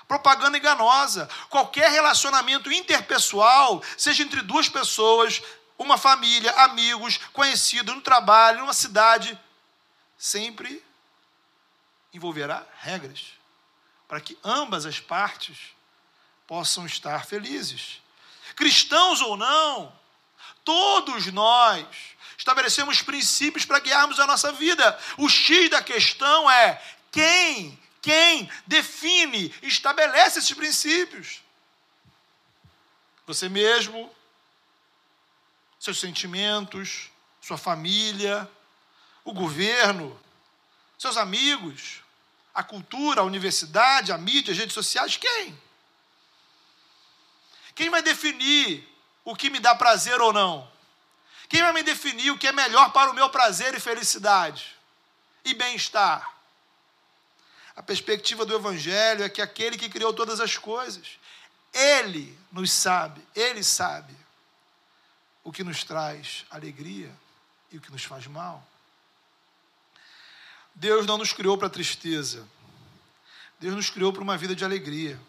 Propaganda 0.08 0.56
enganosa. 0.56 1.27
Qualquer 1.49 1.89
relacionamento 1.89 2.71
interpessoal, 2.71 3.82
seja 3.97 4.21
entre 4.21 4.43
duas 4.43 4.69
pessoas, 4.69 5.41
uma 5.84 5.98
família, 5.98 6.52
amigos, 6.63 7.17
conhecido, 7.32 7.93
no 7.93 8.02
trabalho, 8.02 8.60
numa 8.60 8.74
cidade, 8.74 9.39
sempre 10.17 10.84
envolverá 12.13 12.65
regras 12.80 13.34
para 14.08 14.22
que 14.22 14.38
ambas 14.43 14.86
as 14.86 15.00
partes 15.00 15.58
possam 16.46 16.86
estar 16.86 17.26
felizes. 17.26 18.02
Cristãos 18.56 19.22
ou 19.22 19.36
não, 19.36 19.91
todos 20.63 21.26
nós 21.28 21.86
estabelecemos 22.38 23.02
princípios 23.02 23.65
para 23.65 23.80
guiarmos 23.80 24.19
a 24.19 24.28
nossa 24.28 24.52
vida. 24.52 25.00
O 25.17 25.28
X 25.28 25.69
da 25.69 25.82
questão 25.82 26.50
é 26.50 26.80
quem, 27.12 27.80
quem 28.02 28.52
define, 28.67 29.54
estabelece 29.63 30.39
esses 30.39 30.54
princípios. 30.54 31.41
Você 33.26 33.50
mesmo, 33.50 34.13
seus 35.84 36.00
sentimentos, 36.00 37.12
sua 37.41 37.58
família, 37.58 38.50
o 39.26 39.34
governo, 39.34 40.17
seus 40.98 41.17
amigos, 41.17 42.02
a 42.54 42.63
cultura, 42.63 43.19
a 43.19 43.26
universidade, 43.26 44.13
a 44.13 44.17
mídia, 44.17 44.54
as 44.54 44.58
redes 44.58 44.74
sociais? 44.74 45.17
Quem? 45.17 45.62
Quem 47.76 47.89
vai 47.89 48.02
definir 48.02 48.88
o 49.26 49.36
que 49.36 49.50
me 49.50 49.60
dá 49.60 49.76
prazer 49.76 50.22
ou 50.22 50.32
não? 50.32 50.72
Quem 51.50 51.62
vai 51.62 51.74
me 51.74 51.84
definir 51.84 52.32
o 52.32 52.38
que 52.38 52.48
é 52.48 52.54
melhor 52.54 52.93
para 52.93 53.12
o 53.12 53.13
meu 53.13 53.30
prazer 53.30 53.76
e 53.76 53.80
felicidade 53.82 54.78
e 55.43 55.54
bem-estar? 55.54 56.34
A 57.76 57.84
perspectiva 57.84 58.46
do 58.46 58.56
Evangelho 58.56 59.26
é 59.26 59.28
que 59.28 59.41
aquele 59.41 59.78
que 59.78 59.89
criou 59.89 60.13
todas 60.13 60.39
as 60.39 60.58
coisas, 60.58 61.19
ele 61.74 62.39
nos 62.54 62.72
sabe, 62.72 63.22
ele 63.36 63.65
sabe 63.65 64.23
o 65.43 65.51
que 65.51 65.63
nos 65.63 65.84
traz 65.84 66.45
alegria 66.49 67.13
e 67.71 67.77
o 67.77 67.82
que 67.82 67.91
nos 67.91 68.03
faz 68.03 68.27
mal. 68.27 68.65
Deus 70.75 71.06
não 71.06 71.17
nos 71.17 71.34
criou 71.34 71.58
para 71.58 71.69
tristeza. 71.69 72.47
Deus 73.60 73.75
nos 73.75 73.89
criou 73.89 74.12
para 74.12 74.21
uma 74.21 74.38
vida 74.38 74.56
de 74.56 74.65
alegria. 74.65 75.19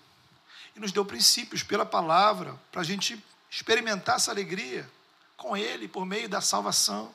E 0.74 0.80
nos 0.80 0.92
deu 0.92 1.04
princípios 1.04 1.62
pela 1.62 1.84
palavra 1.84 2.58
para 2.72 2.80
a 2.80 2.84
gente 2.84 3.22
experimentar 3.50 4.16
essa 4.16 4.30
alegria 4.30 4.90
com 5.36 5.56
Ele 5.56 5.86
por 5.86 6.04
meio 6.04 6.28
da 6.28 6.40
salvação, 6.40 7.14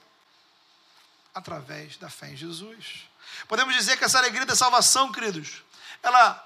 através 1.34 1.98
da 1.98 2.10
fé 2.10 2.32
em 2.32 2.38
Jesus. 2.38 3.10
Podemos 3.48 3.76
dizer 3.76 3.98
que 3.98 4.04
essa 4.04 4.18
alegria 4.18 4.46
da 4.46 4.56
salvação, 4.56 5.12
queridos, 5.12 5.64
ela 6.02 6.46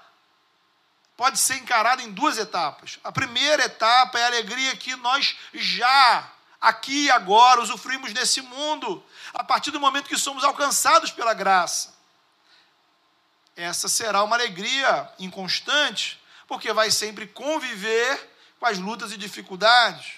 pode 1.16 1.38
ser 1.38 1.56
encarada 1.56 2.02
em 2.02 2.12
duas 2.12 2.38
etapas. 2.38 2.98
A 3.04 3.12
primeira 3.12 3.64
etapa 3.64 4.18
é 4.18 4.24
a 4.24 4.26
alegria 4.26 4.76
que 4.76 4.96
nós 4.96 5.36
já, 5.52 6.30
aqui 6.64 7.04
e 7.04 7.10
agora, 7.10 7.60
usufruímos 7.60 8.12
nesse 8.14 8.40
mundo, 8.40 9.04
a 9.34 9.44
partir 9.44 9.70
do 9.70 9.78
momento 9.78 10.08
que 10.08 10.16
somos 10.16 10.42
alcançados 10.42 11.10
pela 11.10 11.34
graça. 11.34 11.94
Essa 13.54 13.86
será 13.86 14.22
uma 14.24 14.34
alegria 14.34 15.12
inconstante, 15.18 16.20
porque 16.48 16.72
vai 16.72 16.90
sempre 16.90 17.26
conviver 17.26 18.30
com 18.58 18.66
as 18.66 18.78
lutas 18.78 19.12
e 19.12 19.18
dificuldades. 19.18 20.14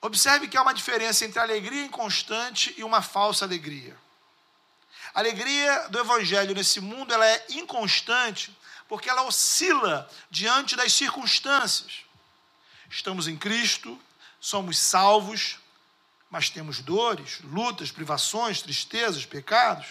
Observe 0.00 0.48
que 0.48 0.56
há 0.56 0.62
uma 0.62 0.74
diferença 0.74 1.24
entre 1.24 1.38
alegria 1.38 1.84
inconstante 1.84 2.74
e 2.76 2.82
uma 2.82 3.00
falsa 3.00 3.44
alegria. 3.44 3.96
A 5.14 5.20
alegria 5.20 5.88
do 5.88 6.00
evangelho 6.00 6.54
nesse 6.54 6.80
mundo 6.80 7.14
ela 7.14 7.26
é 7.26 7.46
inconstante 7.50 8.56
porque 8.88 9.08
ela 9.08 9.22
oscila 9.22 10.10
diante 10.28 10.74
das 10.74 10.92
circunstâncias. 10.92 12.04
Estamos 12.92 13.26
em 13.26 13.38
Cristo, 13.38 13.98
somos 14.38 14.78
salvos, 14.78 15.58
mas 16.30 16.50
temos 16.50 16.80
dores, 16.80 17.40
lutas, 17.42 17.90
privações, 17.90 18.60
tristezas, 18.60 19.24
pecados. 19.24 19.86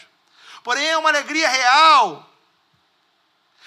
Porém, 0.63 0.87
é 0.87 0.97
uma 0.97 1.09
alegria 1.09 1.49
real, 1.49 2.31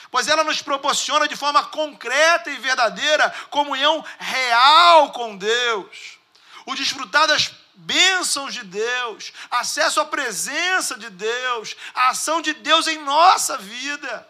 pois 0.09 0.29
ela 0.29 0.44
nos 0.44 0.62
proporciona 0.62 1.27
de 1.27 1.35
forma 1.35 1.64
concreta 1.64 2.49
e 2.49 2.59
verdadeira 2.59 3.29
comunhão 3.51 4.05
real 4.20 5.11
com 5.11 5.37
Deus 5.37 6.18
o 6.66 6.75
desfrutar 6.75 7.27
das 7.27 7.53
bênçãos 7.75 8.55
de 8.55 8.62
Deus, 8.62 9.33
acesso 9.51 10.01
à 10.01 10.07
presença 10.07 10.97
de 10.97 11.11
Deus, 11.11 11.77
a 11.94 12.11
ação 12.11 12.40
de 12.40 12.55
Deus 12.55 12.87
em 12.87 12.99
nossa 12.99 13.59
vida. 13.59 14.27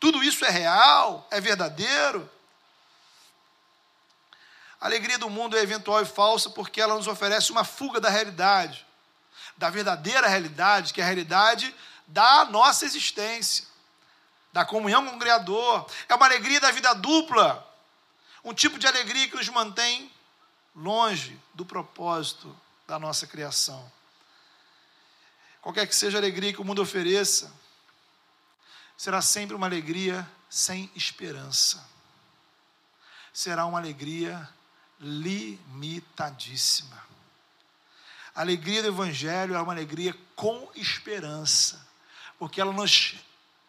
Tudo 0.00 0.22
isso 0.22 0.44
é 0.44 0.50
real, 0.50 1.28
é 1.30 1.40
verdadeiro. 1.40 2.28
A 4.80 4.86
alegria 4.86 5.18
do 5.18 5.28
mundo 5.28 5.56
é 5.56 5.60
eventual 5.60 6.00
e 6.02 6.06
falsa 6.06 6.50
porque 6.50 6.80
ela 6.80 6.94
nos 6.94 7.06
oferece 7.06 7.50
uma 7.50 7.64
fuga 7.64 8.00
da 8.00 8.08
realidade, 8.08 8.86
da 9.56 9.70
verdadeira 9.70 10.28
realidade, 10.28 10.92
que 10.92 11.00
é 11.00 11.04
a 11.04 11.06
realidade 11.06 11.74
da 12.06 12.44
nossa 12.44 12.84
existência, 12.84 13.66
da 14.52 14.64
comunhão 14.64 15.04
com 15.04 15.16
o 15.16 15.18
Criador. 15.18 15.90
É 16.08 16.14
uma 16.14 16.26
alegria 16.26 16.60
da 16.60 16.70
vida 16.70 16.94
dupla, 16.94 17.66
um 18.44 18.54
tipo 18.54 18.78
de 18.78 18.86
alegria 18.86 19.28
que 19.28 19.36
nos 19.36 19.48
mantém 19.48 20.10
longe 20.74 21.38
do 21.52 21.66
propósito 21.66 22.56
da 22.86 22.98
nossa 22.98 23.26
criação. 23.26 23.90
Qualquer 25.60 25.86
que 25.88 25.94
seja 25.94 26.18
a 26.18 26.20
alegria 26.20 26.52
que 26.52 26.60
o 26.60 26.64
mundo 26.64 26.80
ofereça, 26.80 27.52
será 28.96 29.20
sempre 29.20 29.56
uma 29.56 29.66
alegria 29.66 30.28
sem 30.48 30.90
esperança. 30.94 31.84
Será 33.32 33.66
uma 33.66 33.78
alegria 33.78 34.48
limitadíssima. 35.00 36.96
A 38.34 38.40
alegria 38.40 38.82
do 38.82 38.88
Evangelho 38.88 39.54
é 39.54 39.60
uma 39.60 39.72
alegria 39.72 40.16
com 40.36 40.70
esperança, 40.74 41.86
porque 42.38 42.60
ela 42.60 42.72
nos 42.72 43.16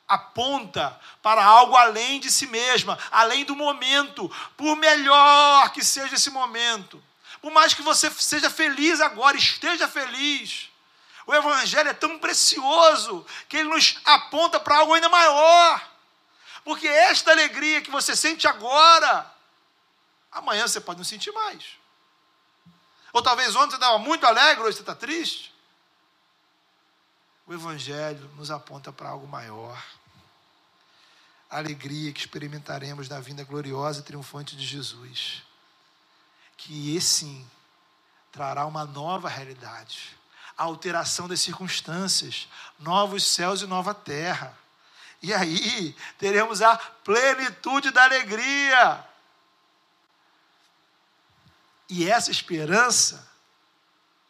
aponta 0.08 1.00
para 1.22 1.44
algo 1.44 1.76
além 1.76 2.20
de 2.20 2.32
si 2.32 2.48
mesma, 2.48 2.98
além 3.12 3.46
do 3.46 3.56
momento, 3.56 4.30
por 4.58 4.76
melhor 4.76 5.72
que 5.72 5.84
seja 5.84 6.16
esse 6.16 6.32
momento. 6.32 7.02
Por 7.42 7.52
mais 7.52 7.74
que 7.74 7.82
você 7.82 8.10
seja 8.12 8.50
feliz 8.50 9.00
agora, 9.00 9.38
esteja 9.38 9.88
feliz. 9.88 10.70
O 11.26 11.34
Evangelho 11.34 11.90
é 11.90 11.94
tão 11.94 12.18
precioso 12.18 13.26
que 13.48 13.58
ele 13.58 13.70
nos 13.70 14.00
aponta 14.04 14.60
para 14.60 14.78
algo 14.78 14.94
ainda 14.94 15.08
maior. 15.10 15.88
Porque 16.64 16.88
esta 16.88 17.32
alegria 17.32 17.82
que 17.82 17.92
você 17.92 18.16
sente 18.16 18.48
agora, 18.48 19.32
amanhã 20.32 20.68
você 20.68 20.80
pode 20.80 20.98
não 20.98 21.06
sentir 21.06 21.32
mais. 21.32 21.78
Ou 23.12 23.22
talvez 23.22 23.56
ontem 23.56 23.72
você 23.72 23.76
estava 23.76 23.98
muito 23.98 24.26
alegre, 24.26 24.64
hoje 24.64 24.78
você 24.78 24.84
está 24.84 24.96
triste. 24.96 25.54
O 27.48 27.54
Evangelho 27.54 28.30
nos 28.36 28.52
aponta 28.52 28.92
para 28.92 29.10
algo 29.10 29.28
maior 29.28 29.82
a 31.50 31.58
alegria 31.58 32.14
que 32.14 32.20
experimentaremos 32.20 33.10
na 33.10 33.20
vinda 33.20 33.44
gloriosa 33.44 34.02
e 34.02 34.04
triunfante 34.04 34.56
de 34.56 34.66
Jesus. 34.66 35.42
Que 36.56 36.96
esse 36.96 37.26
sim 37.26 37.52
trará 38.32 38.66
uma 38.66 38.86
nova 38.86 39.28
realidade, 39.28 40.16
a 40.56 40.64
alteração 40.64 41.28
das 41.28 41.40
circunstâncias, 41.40 42.48
novos 42.78 43.26
céus 43.26 43.62
e 43.62 43.66
nova 43.66 43.94
terra. 43.94 44.56
E 45.22 45.34
aí 45.34 45.96
teremos 46.20 46.62
a 46.62 46.78
plenitude 46.78 47.90
da 47.90 48.04
alegria. 48.04 49.04
E 51.90 52.10
essa 52.10 52.30
esperança 52.30 53.28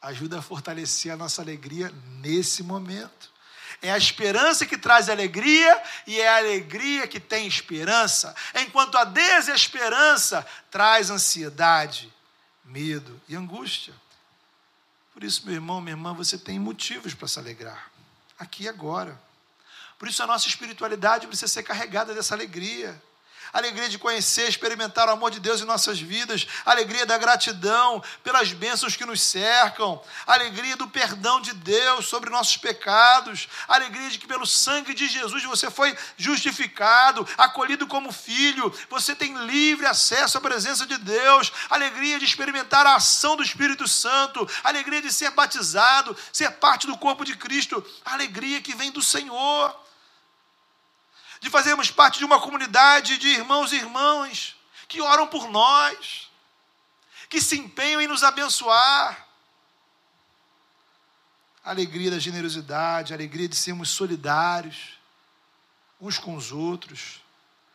ajuda 0.02 0.40
a 0.40 0.42
fortalecer 0.42 1.12
a 1.12 1.18
nossa 1.18 1.42
alegria 1.42 1.92
nesse 2.22 2.64
momento. 2.64 3.30
É 3.82 3.92
a 3.92 3.98
esperança 3.98 4.66
que 4.66 4.78
traz 4.78 5.10
alegria 5.10 5.82
e 6.08 6.20
é 6.20 6.28
a 6.28 6.38
alegria 6.38 7.08
que 7.08 7.20
tem 7.20 7.48
esperança, 7.48 8.36
enquanto 8.56 8.98
a 8.98 9.04
desesperança 9.04 10.46
traz 10.70 11.10
ansiedade, 11.10 12.14
medo 12.64 13.20
e 13.28 13.36
angústia. 13.36 13.94
Por 15.14 15.24
isso, 15.24 15.46
meu 15.46 15.56
irmão, 15.56 15.82
minha 15.82 15.94
irmã, 15.94 16.14
você 16.14 16.38
tem 16.38 16.60
motivos 16.60 17.14
para 17.14 17.28
se 17.28 17.40
alegrar, 17.40 17.90
aqui 18.38 18.64
e 18.64 18.70
agora. 18.70 19.20
Por 19.98 20.08
isso, 20.08 20.24
a 20.24 20.28
nossa 20.28 20.48
espiritualidade 20.48 21.28
precisa 21.28 21.48
ser 21.48 21.64
carregada 21.64 22.14
dessa 22.14 22.34
alegria 22.34 23.02
alegria 23.52 23.90
de 23.90 23.98
conhecer, 23.98 24.48
experimentar 24.48 25.08
o 25.08 25.12
amor 25.12 25.32
de 25.32 25.40
Deus 25.40 25.62
em 25.62 25.66
nossas 25.66 26.00
vidas, 26.00 26.48
alegria 26.66 27.06
da 27.06 27.18
gratidão 27.18 28.04
pelas 28.24 28.52
bênçãos 28.52 28.96
que 28.96 29.06
nos 29.06 29.22
cercam, 29.22 30.02
alegria 30.26 30.76
do 30.76 30.88
perdão 30.88 31.42
de 31.42 31.54
Deus 31.54 32.08
sobre 32.08 32.30
nossos 32.30 32.58
pecados, 32.58 33.48
alegria 33.68 34.10
de 34.10 34.18
que 34.18 34.28
pelo 34.28 34.46
sangue 34.46 34.94
de 34.94 35.08
Jesus 35.08 35.44
você 35.44 35.70
foi 35.70 35.98
justificado, 36.18 37.28
acolhido 37.38 37.88
como 37.88 38.12
filho, 38.12 38.74
você 38.90 39.16
tem 39.16 39.36
livre 39.46 39.86
acesso 39.86 40.38
à 40.38 40.42
presença 40.42 40.86
de 40.86 40.98
Deus, 40.98 41.52
alegria 41.70 42.20
de 42.20 42.26
experimentar 42.26 42.86
a 42.86 42.96
ação 42.96 43.36
do 43.36 43.44
Espírito 43.44 43.88
Santo, 43.88 44.48
alegria 44.64 45.02
de 45.02 45.12
ser 45.12 45.32
batizado, 45.32 46.16
ser 46.32 46.52
parte 46.52 46.88
do 46.88 46.98
corpo 46.98 47.26
de 47.26 47.36
Cristo, 47.36 47.84
alegria 48.06 48.62
que 48.62 48.76
vem 48.76 48.92
do 48.92 49.02
Senhor 49.02 49.89
de 51.40 51.50
fazermos 51.50 51.90
parte 51.90 52.20
de 52.20 52.26
uma 52.26 52.40
comunidade 52.40 53.18
de 53.18 53.28
irmãos 53.30 53.72
e 53.72 53.78
irmãs 53.78 54.56
que 54.88 55.02
oram 55.02 55.28
por 55.28 55.50
nós, 55.50 56.30
que 57.30 57.40
se 57.40 57.58
empenham 57.58 58.02
em 58.02 58.08
nos 58.08 58.24
abençoar. 58.24 59.28
A 61.64 61.70
alegria 61.70 62.10
da 62.10 62.20
generosidade, 62.20 63.14
a 63.14 63.16
alegria 63.16 63.48
de 63.48 63.56
sermos 63.56 63.90
solidários 63.90 65.00
uns 66.00 66.18
com 66.18 66.36
os 66.36 66.52
outros, 66.52 67.22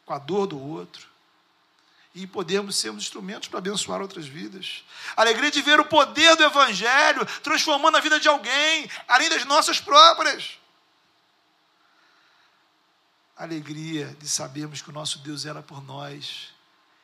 com 0.07 0.15
a 0.15 0.19
dor 0.19 0.47
do 0.47 0.59
outro. 0.59 1.09
E 2.15 2.27
podemos 2.27 2.77
sermos 2.77 3.03
instrumentos 3.03 3.49
para 3.49 3.59
abençoar 3.59 4.01
outras 4.01 4.27
vidas. 4.27 4.85
Alegria 5.17 5.51
de 5.51 5.61
ver 5.61 5.81
o 5.81 5.85
poder 5.85 6.37
do 6.37 6.45
Evangelho 6.45 7.27
transformando 7.43 7.97
a 7.97 8.01
vida 8.01 8.21
de 8.21 8.29
alguém, 8.29 8.89
além 9.09 9.29
das 9.29 9.45
nossas 9.45 9.81
próprias 9.81 10.59
alegria 13.37 14.15
de 14.21 14.29
sabermos 14.29 14.81
que 14.81 14.91
o 14.91 14.93
nosso 14.93 15.19
Deus 15.19 15.45
era 15.45 15.63
por 15.63 15.83
nós 15.83 16.49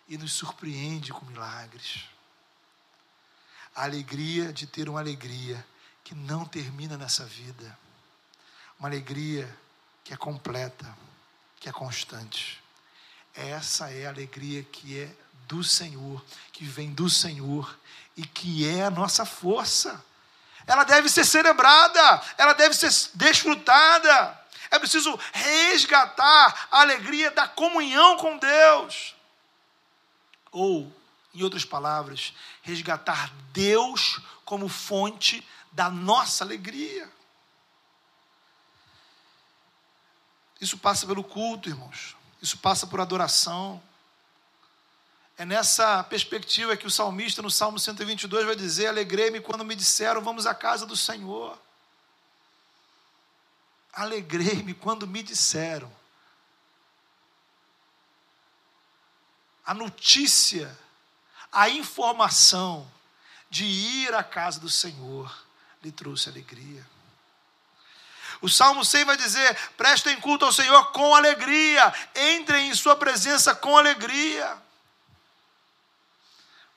e 0.09 0.16
nos 0.16 0.33
surpreende 0.33 1.12
com 1.12 1.25
milagres. 1.27 2.05
A 3.75 3.85
alegria 3.85 4.53
de 4.53 4.66
ter 4.66 4.88
uma 4.88 5.01
alegria 5.01 5.64
que 6.05 6.14
não 6.14 6.45
termina 6.45 6.97
nessa 6.97 7.25
vida. 7.25 7.79
Uma 8.79 8.88
alegria 8.88 9.57
que 10.03 10.12
é 10.12 10.16
completa, 10.16 10.97
que 11.59 11.69
é 11.69 11.73
constante. 11.73 12.62
Essa 13.35 13.90
é 13.90 14.07
a 14.07 14.11
alegria 14.11 14.62
que 14.62 14.99
é 14.99 15.14
do 15.47 15.62
Senhor, 15.62 16.25
que 16.53 16.64
vem 16.64 16.93
do 16.93 17.09
Senhor 17.09 17.79
e 18.16 18.27
que 18.27 18.69
é 18.69 18.85
a 18.85 18.90
nossa 18.90 19.25
força. 19.25 20.05
Ela 20.66 20.85
deve 20.85 21.09
ser 21.09 21.25
celebrada, 21.25 22.23
ela 22.38 22.53
deve 22.53 22.75
ser 22.75 22.90
desfrutada. 23.14 24.38
É 24.71 24.79
preciso 24.79 25.19
resgatar 25.33 26.69
a 26.71 26.81
alegria 26.81 27.31
da 27.31 27.49
comunhão 27.49 28.17
com 28.17 28.39
Deus. 28.39 29.17
Ou, 30.53 30.93
em 31.35 31.43
outras 31.43 31.65
palavras, 31.65 32.33
resgatar 32.63 33.33
Deus 33.53 34.21
como 34.45 34.69
fonte 34.69 35.47
da 35.73 35.91
nossa 35.91 36.45
alegria. 36.45 37.11
Isso 40.61 40.77
passa 40.79 41.07
pelo 41.07 41.25
culto, 41.25 41.69
irmãos. 41.69 42.17
Isso 42.41 42.59
passa 42.59 42.87
por 42.87 43.01
adoração. 43.01 43.83
É 45.39 45.45
nessa 45.45 46.05
perspectiva 46.05 46.77
que 46.77 46.87
o 46.87 46.91
salmista, 46.91 47.41
no 47.41 47.51
Salmo 47.51 47.79
122, 47.79 48.45
vai 48.45 48.55
dizer: 48.55 48.89
Alegrei-me 48.89 49.41
quando 49.41 49.65
me 49.65 49.75
disseram, 49.75 50.21
vamos 50.21 50.47
à 50.47 50.55
casa 50.55 50.85
do 50.85 50.97
Senhor. 50.97 51.59
Alegrei-me 54.01 54.73
quando 54.73 55.07
me 55.07 55.23
disseram. 55.23 55.93
A 59.63 59.75
notícia, 59.75 60.75
a 61.53 61.69
informação 61.69 62.91
de 63.51 63.67
ir 63.67 64.15
à 64.15 64.25
casa 64.25 64.59
do 64.59 64.71
Senhor 64.71 65.31
lhe 65.83 65.93
trouxe 65.93 66.31
alegria. 66.31 66.83
O 68.41 68.49
Salmo 68.49 68.87
100 68.87 69.05
vai 69.05 69.19
dizer: 69.19 69.55
prestem 69.77 70.19
culto 70.19 70.47
ao 70.47 70.53
Senhor 70.53 70.93
com 70.93 71.15
alegria, 71.15 71.93
entrem 72.17 72.71
em 72.71 72.75
Sua 72.75 72.97
presença 72.97 73.55
com 73.55 73.77
alegria. 73.77 74.57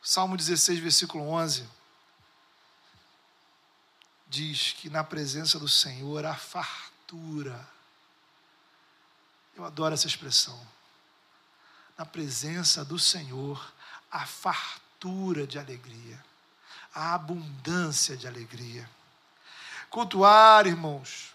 Salmo 0.02 0.36
16, 0.36 0.78
versículo 0.80 1.30
11, 1.30 1.66
diz 4.28 4.74
que 4.74 4.90
na 4.90 5.06
presença 5.06 5.58
do 5.58 5.70
Senhor 5.70 6.26
há 6.26 6.36
fartura. 6.36 6.93
Eu 9.56 9.66
adoro 9.66 9.94
essa 9.94 10.08
expressão. 10.08 10.60
Na 11.98 12.06
presença 12.06 12.84
do 12.84 12.98
Senhor 12.98 13.74
há 14.12 14.26
fartura 14.26 15.46
de 15.46 15.60
alegria, 15.60 16.24
há 16.94 17.14
abundância 17.14 18.18
de 18.18 18.28
alegria. 18.28 18.90
Cultuar, 19.90 20.66
irmãos, 20.66 21.34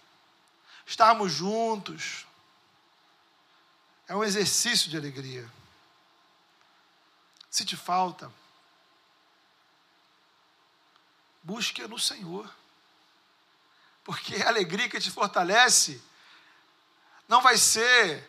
estarmos 0.85 1.31
juntos, 1.31 2.25
é 4.07 4.15
um 4.15 4.23
exercício 4.23 4.89
de 4.89 4.97
alegria. 4.97 5.49
Se 7.49 7.63
te 7.63 7.77
falta, 7.77 8.31
busque 11.43 11.87
no 11.87 11.99
Senhor. 11.99 12.58
Porque 14.09 14.37
a 14.37 14.47
alegria 14.47 14.89
que 14.89 14.99
te 14.99 15.11
fortalece 15.11 16.01
não 17.27 17.43
vai 17.43 17.59
ser 17.59 18.27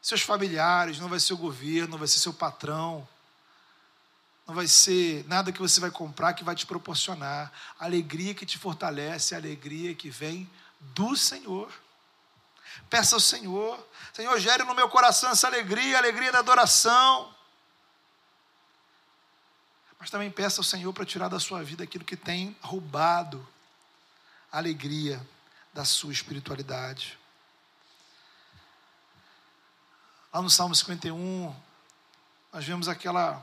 seus 0.00 0.20
familiares, 0.20 1.00
não 1.00 1.08
vai 1.08 1.18
ser 1.18 1.32
o 1.32 1.36
governo, 1.36 1.88
não 1.88 1.98
vai 1.98 2.06
ser 2.06 2.20
seu 2.20 2.32
patrão, 2.32 3.08
não 4.46 4.54
vai 4.54 4.68
ser 4.68 5.26
nada 5.26 5.50
que 5.50 5.58
você 5.58 5.80
vai 5.80 5.90
comprar 5.90 6.34
que 6.34 6.44
vai 6.44 6.54
te 6.54 6.64
proporcionar. 6.64 7.52
A 7.80 7.84
alegria 7.84 8.32
que 8.32 8.46
te 8.46 8.56
fortalece 8.56 9.34
a 9.34 9.38
alegria 9.38 9.92
que 9.92 10.08
vem 10.08 10.48
do 10.78 11.16
Senhor. 11.16 11.72
Peça 12.88 13.16
ao 13.16 13.20
Senhor, 13.20 13.84
Senhor, 14.12 14.38
gere 14.38 14.62
no 14.62 14.72
meu 14.72 14.88
coração 14.88 15.30
essa 15.30 15.48
alegria, 15.48 15.96
a 15.96 15.98
alegria 15.98 16.30
da 16.30 16.38
adoração 16.38 17.34
mas 19.98 20.10
também 20.10 20.30
peça 20.32 20.60
ao 20.60 20.64
Senhor 20.64 20.92
para 20.92 21.04
tirar 21.04 21.28
da 21.28 21.38
sua 21.38 21.62
vida 21.62 21.84
aquilo 21.84 22.04
que 22.04 22.16
tem 22.16 22.56
roubado 22.60 23.44
alegria 24.52 25.26
da 25.72 25.84
sua 25.84 26.12
espiritualidade. 26.12 27.18
Lá 30.32 30.42
no 30.42 30.50
Salmo 30.50 30.74
51, 30.74 31.54
nós 32.52 32.64
vemos 32.64 32.86
aquela 32.86 33.42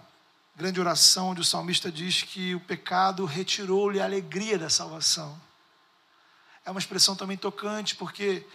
grande 0.55 0.79
oração 0.79 1.29
onde 1.29 1.41
o 1.41 1.45
salmista 1.45 1.91
diz 1.91 2.21
que 2.21 2.53
o 2.53 2.59
pecado 2.59 3.25
retirou-lhe 3.25 3.99
a 3.99 4.05
alegria 4.05 4.59
da 4.59 4.69
salvação. 4.69 5.39
É 6.63 6.69
uma 6.69 6.79
expressão 6.79 7.15
também 7.15 7.37
tocante, 7.37 7.95
porque 7.95 8.45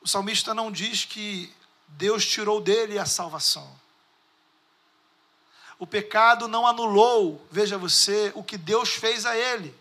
o 0.00 0.06
salmista 0.06 0.54
não 0.54 0.70
diz 0.70 1.04
que 1.04 1.52
Deus 1.88 2.24
tirou 2.24 2.60
dele 2.60 2.98
a 2.98 3.06
salvação. 3.06 3.68
O 5.78 5.86
pecado 5.86 6.46
não 6.46 6.66
anulou, 6.66 7.44
veja 7.50 7.78
você, 7.78 8.30
o 8.34 8.44
que 8.44 8.58
Deus 8.58 8.90
fez 8.90 9.24
a 9.26 9.36
ele. 9.36 9.74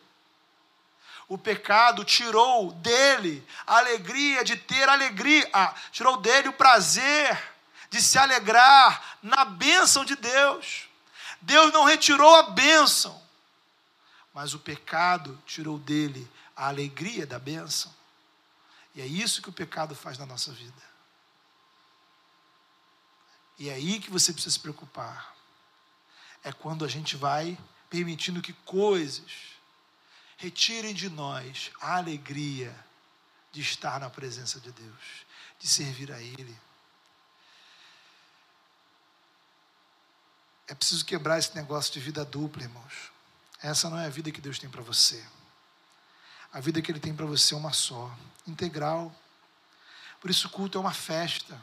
O 1.29 1.37
pecado 1.37 2.03
tirou 2.03 2.73
dele 2.73 3.47
a 3.65 3.77
alegria 3.77 4.43
de 4.43 4.57
ter 4.57 4.89
alegria, 4.89 5.49
ah, 5.53 5.73
tirou 5.91 6.17
dele 6.17 6.49
o 6.49 6.53
prazer 6.53 7.41
de 7.89 8.01
se 8.01 8.17
alegrar 8.17 9.17
na 9.23 9.45
bênção 9.45 10.03
de 10.03 10.15
Deus. 10.15 10.89
Deus 11.39 11.71
não 11.71 11.85
retirou 11.85 12.35
a 12.35 12.43
bênção, 12.49 13.21
mas 14.33 14.53
o 14.53 14.59
pecado 14.59 15.41
tirou 15.45 15.77
dele 15.77 16.29
a 16.55 16.67
alegria 16.67 17.25
da 17.25 17.39
bênção. 17.39 17.93
E 18.93 19.01
é 19.01 19.05
isso 19.05 19.41
que 19.41 19.49
o 19.49 19.53
pecado 19.53 19.95
faz 19.95 20.17
na 20.17 20.25
nossa 20.25 20.51
vida. 20.51 20.89
E 23.57 23.69
é 23.69 23.73
aí 23.73 23.99
que 23.99 24.09
você 24.09 24.33
precisa 24.33 24.53
se 24.53 24.59
preocupar 24.59 25.35
é 26.43 26.51
quando 26.51 26.85
a 26.85 26.87
gente 26.87 27.15
vai 27.15 27.57
permitindo 27.89 28.41
que 28.41 28.53
coisas 28.53 29.58
retirem 30.39 30.93
de 30.93 31.09
nós 31.09 31.69
a 31.81 31.97
alegria 31.97 32.73
de 33.51 33.61
estar 33.61 33.99
na 33.99 34.09
presença 34.09 34.59
de 34.59 34.71
Deus, 34.71 35.25
de 35.59 35.67
servir 35.67 36.11
a 36.11 36.21
Ele. 36.21 36.57
É 40.67 40.73
preciso 40.73 41.03
quebrar 41.03 41.39
esse 41.39 41.53
negócio 41.55 41.91
de 41.91 41.99
vida 41.99 42.23
dupla, 42.23 42.63
irmãos. 42.63 43.11
Essa 43.61 43.89
não 43.89 43.99
é 43.99 44.05
a 44.05 44.09
vida 44.09 44.31
que 44.31 44.39
Deus 44.39 44.57
tem 44.57 44.69
para 44.69 44.81
você. 44.81 45.23
A 46.53 46.61
vida 46.61 46.81
que 46.81 46.89
Ele 46.89 46.99
tem 46.99 47.13
para 47.13 47.25
você 47.25 47.53
é 47.53 47.57
uma 47.57 47.73
só, 47.73 48.15
integral. 48.47 49.13
Por 50.21 50.29
isso, 50.29 50.47
o 50.47 50.49
culto 50.49 50.77
é 50.77 50.81
uma 50.81 50.93
festa. 50.93 51.59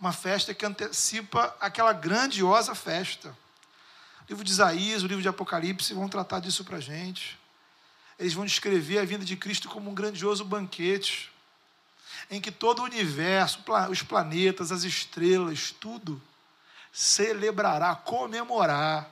Uma 0.00 0.12
festa 0.12 0.54
que 0.54 0.64
antecipa 0.64 1.54
aquela 1.60 1.92
grandiosa 1.92 2.74
festa. 2.74 3.36
O 4.22 4.24
livro 4.30 4.44
de 4.44 4.52
Isaías, 4.52 5.02
o 5.02 5.06
livro 5.06 5.20
de 5.20 5.28
Apocalipse 5.28 5.92
vão 5.92 6.08
tratar 6.08 6.40
disso 6.40 6.64
para 6.64 6.78
a 6.78 6.80
gente. 6.80 7.41
Eles 8.18 8.34
vão 8.34 8.44
descrever 8.44 8.98
a 8.98 9.04
vinda 9.04 9.24
de 9.24 9.36
Cristo 9.36 9.68
como 9.68 9.90
um 9.90 9.94
grandioso 9.94 10.44
banquete, 10.44 11.30
em 12.30 12.40
que 12.40 12.50
todo 12.50 12.80
o 12.80 12.84
universo, 12.84 13.60
os 13.90 14.02
planetas, 14.02 14.70
as 14.70 14.84
estrelas, 14.84 15.74
tudo 15.78 16.20
celebrará, 16.92 17.94
comemorará 17.94 19.08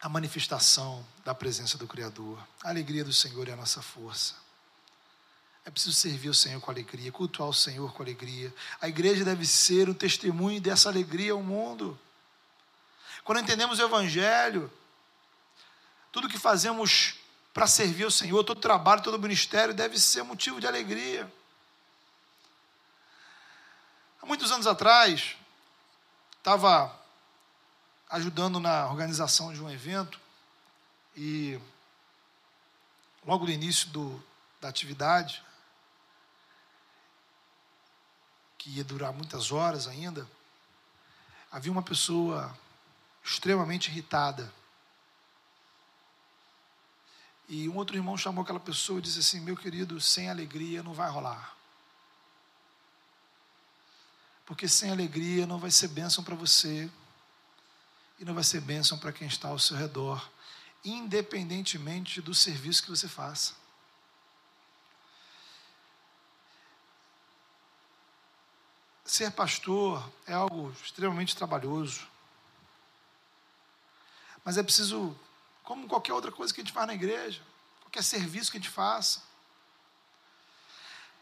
a 0.00 0.08
manifestação 0.08 1.04
da 1.24 1.34
presença 1.34 1.76
do 1.76 1.86
Criador. 1.86 2.38
A 2.62 2.70
alegria 2.70 3.04
do 3.04 3.12
Senhor 3.12 3.48
é 3.48 3.52
a 3.52 3.56
nossa 3.56 3.82
força. 3.82 4.34
É 5.64 5.70
preciso 5.70 5.94
servir 5.94 6.30
o 6.30 6.34
Senhor 6.34 6.60
com 6.60 6.70
alegria, 6.70 7.12
cultuar 7.12 7.48
o 7.48 7.54
Senhor 7.54 7.92
com 7.92 8.02
alegria. 8.02 8.52
A 8.80 8.88
igreja 8.88 9.24
deve 9.24 9.46
ser 9.46 9.90
um 9.90 9.94
testemunho 9.94 10.60
dessa 10.60 10.88
alegria 10.88 11.32
ao 11.32 11.42
mundo. 11.42 11.98
Quando 13.22 13.40
entendemos 13.40 13.78
o 13.78 13.82
Evangelho, 13.82 14.72
tudo 16.12 16.28
que 16.28 16.38
fazemos 16.38 17.14
para 17.52 17.66
servir 17.66 18.04
o 18.04 18.10
Senhor, 18.10 18.44
todo 18.44 18.60
trabalho, 18.60 19.02
todo 19.02 19.18
ministério 19.18 19.74
deve 19.74 19.98
ser 19.98 20.22
motivo 20.22 20.60
de 20.60 20.66
alegria. 20.66 21.30
Há 24.22 24.26
muitos 24.26 24.50
anos 24.52 24.66
atrás, 24.66 25.36
estava 26.38 26.94
ajudando 28.08 28.58
na 28.58 28.86
organização 28.88 29.52
de 29.52 29.62
um 29.62 29.70
evento 29.70 30.18
e 31.16 31.60
logo 33.24 33.44
no 33.44 33.50
início 33.50 33.88
do, 33.90 34.22
da 34.60 34.68
atividade, 34.68 35.42
que 38.58 38.70
ia 38.70 38.84
durar 38.84 39.12
muitas 39.12 39.52
horas 39.52 39.86
ainda, 39.86 40.28
havia 41.50 41.72
uma 41.72 41.82
pessoa 41.82 42.56
extremamente 43.24 43.90
irritada. 43.90 44.52
E 47.50 47.68
um 47.68 47.76
outro 47.76 47.96
irmão 47.96 48.16
chamou 48.16 48.42
aquela 48.44 48.60
pessoa 48.60 49.00
e 49.00 49.02
disse 49.02 49.18
assim: 49.18 49.40
Meu 49.40 49.56
querido, 49.56 50.00
sem 50.00 50.30
alegria 50.30 50.84
não 50.84 50.94
vai 50.94 51.10
rolar. 51.10 51.56
Porque 54.46 54.68
sem 54.68 54.90
alegria 54.92 55.48
não 55.48 55.58
vai 55.58 55.72
ser 55.72 55.88
bênção 55.88 56.22
para 56.22 56.36
você. 56.36 56.88
e 58.20 58.24
não 58.24 58.34
vai 58.34 58.44
ser 58.44 58.60
bênção 58.60 58.98
para 58.98 59.12
quem 59.12 59.26
está 59.26 59.48
ao 59.48 59.58
seu 59.58 59.76
redor, 59.76 60.30
independentemente 60.84 62.20
do 62.20 62.34
serviço 62.34 62.82
que 62.82 62.90
você 62.90 63.08
faça. 63.08 63.54
Ser 69.04 69.32
pastor 69.32 70.08
é 70.26 70.34
algo 70.34 70.70
extremamente 70.84 71.34
trabalhoso. 71.34 72.06
Mas 74.44 74.56
é 74.56 74.62
preciso, 74.62 75.18
como 75.70 75.86
qualquer 75.86 76.12
outra 76.12 76.32
coisa 76.32 76.52
que 76.52 76.60
a 76.60 76.64
gente 76.64 76.72
faz 76.72 76.84
na 76.88 76.94
igreja, 76.94 77.40
qualquer 77.82 78.02
serviço 78.02 78.50
que 78.50 78.56
a 78.56 78.60
gente 78.60 78.72
faça. 78.72 79.22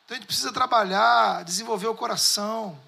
Então 0.03 0.17
a 0.17 0.19
gente 0.19 0.27
precisa 0.27 0.51
trabalhar, 0.51 1.45
desenvolver 1.45 1.87
o 1.87 1.95
coração, 1.95 2.83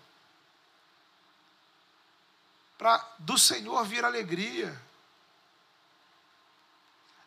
para 2.78 2.96
do 3.18 3.36
Senhor 3.36 3.84
vir 3.84 4.06
alegria. 4.06 4.74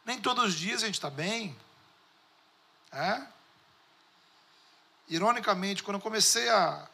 Nem 0.03 0.19
todos 0.19 0.45
os 0.45 0.55
dias 0.55 0.81
a 0.81 0.88
gente 0.88 0.95
está 0.95 1.11
bem. 1.11 1.55
É? 2.91 3.27
Ironicamente, 5.09 5.84
quando 5.84 5.97
eu 5.97 6.01
comecei 6.01 6.49
a 6.49 6.89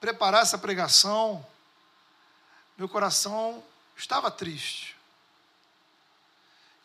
preparar 0.00 0.42
essa 0.42 0.58
pregação, 0.58 1.46
meu 2.76 2.88
coração 2.88 3.62
estava 3.96 4.28
triste. 4.28 4.91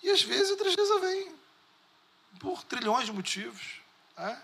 E 0.02 0.10
às 0.10 0.22
vezes 0.22 0.52
a 0.52 0.58
tristeza 0.58 1.00
vem 1.00 1.36
por 2.40 2.64
trilhões 2.64 3.06
de 3.06 3.12
motivos. 3.12 3.82
É? 4.18 4.38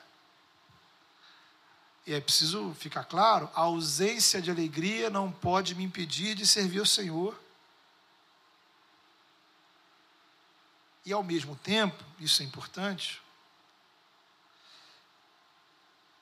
E 2.05 2.13
é 2.13 2.21
preciso 2.21 2.73
ficar 2.75 3.05
claro: 3.05 3.49
a 3.55 3.61
ausência 3.61 4.41
de 4.41 4.51
alegria 4.51 5.09
não 5.09 5.31
pode 5.31 5.75
me 5.75 5.83
impedir 5.83 6.35
de 6.35 6.45
servir 6.45 6.79
ao 6.79 6.85
Senhor. 6.85 7.39
E 11.05 11.11
ao 11.11 11.23
mesmo 11.23 11.55
tempo, 11.57 12.01
isso 12.17 12.41
é 12.41 12.45
importante, 12.45 13.21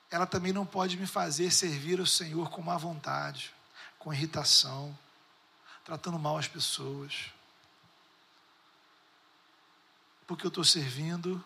ela 0.09 0.25
também 0.25 0.51
não 0.51 0.65
pode 0.65 0.97
me 0.97 1.05
fazer 1.05 1.51
servir 1.51 1.99
ao 1.99 2.05
Senhor 2.05 2.49
com 2.49 2.61
má 2.61 2.77
vontade, 2.77 3.53
com 3.99 4.13
irritação, 4.13 4.97
tratando 5.85 6.17
mal 6.17 6.37
as 6.37 6.47
pessoas. 6.47 7.31
Porque 10.27 10.45
eu 10.45 10.49
estou 10.49 10.63
servindo 10.63 11.43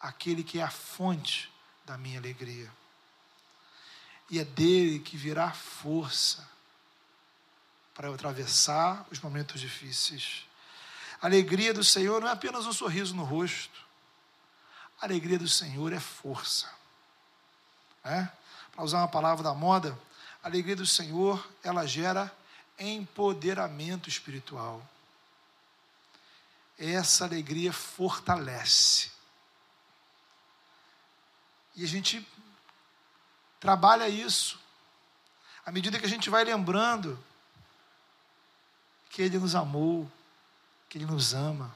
aquele 0.00 0.44
que 0.44 0.58
é 0.58 0.62
a 0.62 0.70
fonte 0.70 1.52
da 1.84 1.96
minha 1.96 2.18
alegria. 2.18 2.70
E 4.30 4.38
é 4.38 4.44
dele 4.44 4.98
que 4.98 5.16
virá 5.16 5.52
força 5.52 6.48
para 7.94 8.08
eu 8.08 8.14
atravessar 8.14 9.06
os 9.10 9.20
momentos 9.20 9.60
difíceis. 9.60 10.46
A 11.20 11.26
alegria 11.26 11.72
do 11.72 11.82
Senhor 11.82 12.20
não 12.20 12.28
é 12.28 12.32
apenas 12.32 12.66
um 12.66 12.72
sorriso 12.72 13.14
no 13.14 13.24
rosto. 13.24 13.86
A 15.00 15.06
alegria 15.06 15.38
do 15.38 15.48
Senhor 15.48 15.92
é 15.92 16.00
força. 16.00 16.70
Né? 18.04 18.30
Para 18.72 18.84
usar 18.84 18.98
uma 18.98 19.08
palavra 19.08 19.42
da 19.42 19.54
moda, 19.54 19.98
a 20.42 20.48
alegria 20.48 20.76
do 20.76 20.86
Senhor, 20.86 21.46
ela 21.62 21.86
gera 21.86 22.32
empoderamento 22.78 24.08
espiritual. 24.08 24.86
Essa 26.78 27.24
alegria 27.24 27.72
fortalece. 27.72 29.10
E 31.74 31.84
a 31.84 31.88
gente 31.88 32.26
trabalha 33.60 34.08
isso. 34.08 34.58
À 35.64 35.72
medida 35.72 35.98
que 35.98 36.06
a 36.06 36.08
gente 36.08 36.30
vai 36.30 36.44
lembrando 36.44 37.18
que 39.10 39.22
Ele 39.22 39.38
nos 39.38 39.54
amou, 39.54 40.10
que 40.88 40.98
Ele 40.98 41.06
nos 41.06 41.34
ama, 41.34 41.74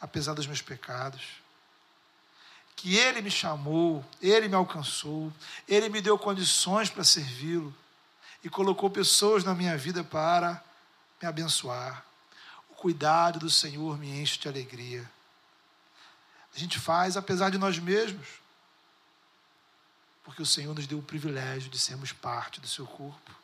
apesar 0.00 0.34
dos 0.34 0.46
meus 0.46 0.62
pecados 0.62 1.46
que 2.76 2.94
Ele 2.94 3.22
me 3.22 3.30
chamou, 3.30 4.04
Ele 4.20 4.46
me 4.46 4.54
alcançou, 4.54 5.32
Ele 5.66 5.88
me 5.88 6.02
deu 6.02 6.18
condições 6.18 6.90
para 6.90 7.02
servi-lo 7.02 7.74
e 8.44 8.50
colocou 8.50 8.90
pessoas 8.90 9.42
na 9.42 9.54
minha 9.54 9.76
vida 9.78 10.04
para 10.04 10.62
me 11.20 11.26
abençoar. 11.26 12.04
Cuidado 12.76 13.38
do 13.38 13.50
Senhor 13.50 13.98
me 13.98 14.20
enche 14.20 14.38
de 14.38 14.48
alegria. 14.48 15.10
A 16.54 16.58
gente 16.58 16.78
faz 16.78 17.16
apesar 17.16 17.50
de 17.50 17.58
nós 17.58 17.78
mesmos, 17.78 18.26
porque 20.22 20.42
o 20.42 20.46
Senhor 20.46 20.74
nos 20.74 20.86
deu 20.86 20.98
o 20.98 21.02
privilégio 21.02 21.70
de 21.70 21.78
sermos 21.78 22.12
parte 22.12 22.60
do 22.60 22.68
seu 22.68 22.86
corpo. 22.86 23.34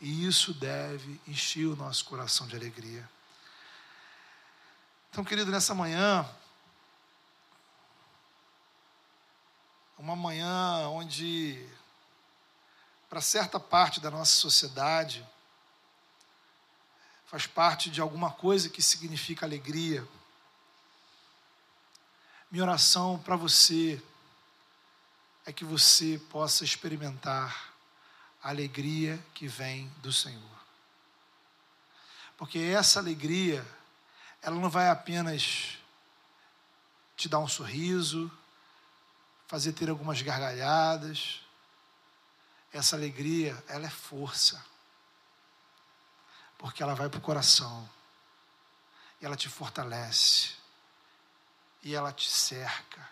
E 0.00 0.26
isso 0.26 0.52
deve 0.52 1.20
encher 1.26 1.66
o 1.66 1.76
nosso 1.76 2.04
coração 2.04 2.46
de 2.46 2.56
alegria. 2.56 3.08
Então, 5.10 5.24
querido, 5.24 5.50
nessa 5.50 5.74
manhã, 5.74 6.28
uma 9.98 10.16
manhã 10.16 10.88
onde, 10.88 11.64
para 13.08 13.20
certa 13.20 13.60
parte 13.60 14.00
da 14.00 14.10
nossa 14.10 14.34
sociedade, 14.34 15.24
faz 17.32 17.46
parte 17.46 17.88
de 17.88 17.98
alguma 17.98 18.30
coisa 18.30 18.68
que 18.68 18.82
significa 18.82 19.46
alegria. 19.46 20.06
Minha 22.50 22.64
oração 22.64 23.18
para 23.18 23.36
você 23.36 24.02
é 25.46 25.50
que 25.50 25.64
você 25.64 26.20
possa 26.28 26.62
experimentar 26.62 27.72
a 28.42 28.50
alegria 28.50 29.18
que 29.32 29.48
vem 29.48 29.90
do 30.02 30.12
Senhor. 30.12 30.42
Porque 32.36 32.58
essa 32.58 33.00
alegria, 33.00 33.66
ela 34.42 34.56
não 34.56 34.68
vai 34.68 34.90
apenas 34.90 35.78
te 37.16 37.30
dar 37.30 37.38
um 37.38 37.48
sorriso, 37.48 38.30
fazer 39.46 39.72
ter 39.72 39.88
algumas 39.88 40.20
gargalhadas. 40.20 41.40
Essa 42.70 42.94
alegria, 42.94 43.64
ela 43.68 43.86
é 43.86 43.90
força. 43.90 44.62
Porque 46.62 46.82
ela 46.82 46.94
vai 46.94 47.10
para 47.10 47.18
o 47.18 47.20
coração. 47.20 47.86
E 49.20 49.26
ela 49.26 49.36
te 49.36 49.50
fortalece. 49.50 50.54
E 51.82 51.94
ela 51.94 52.10
te 52.10 52.30
cerca. 52.30 53.06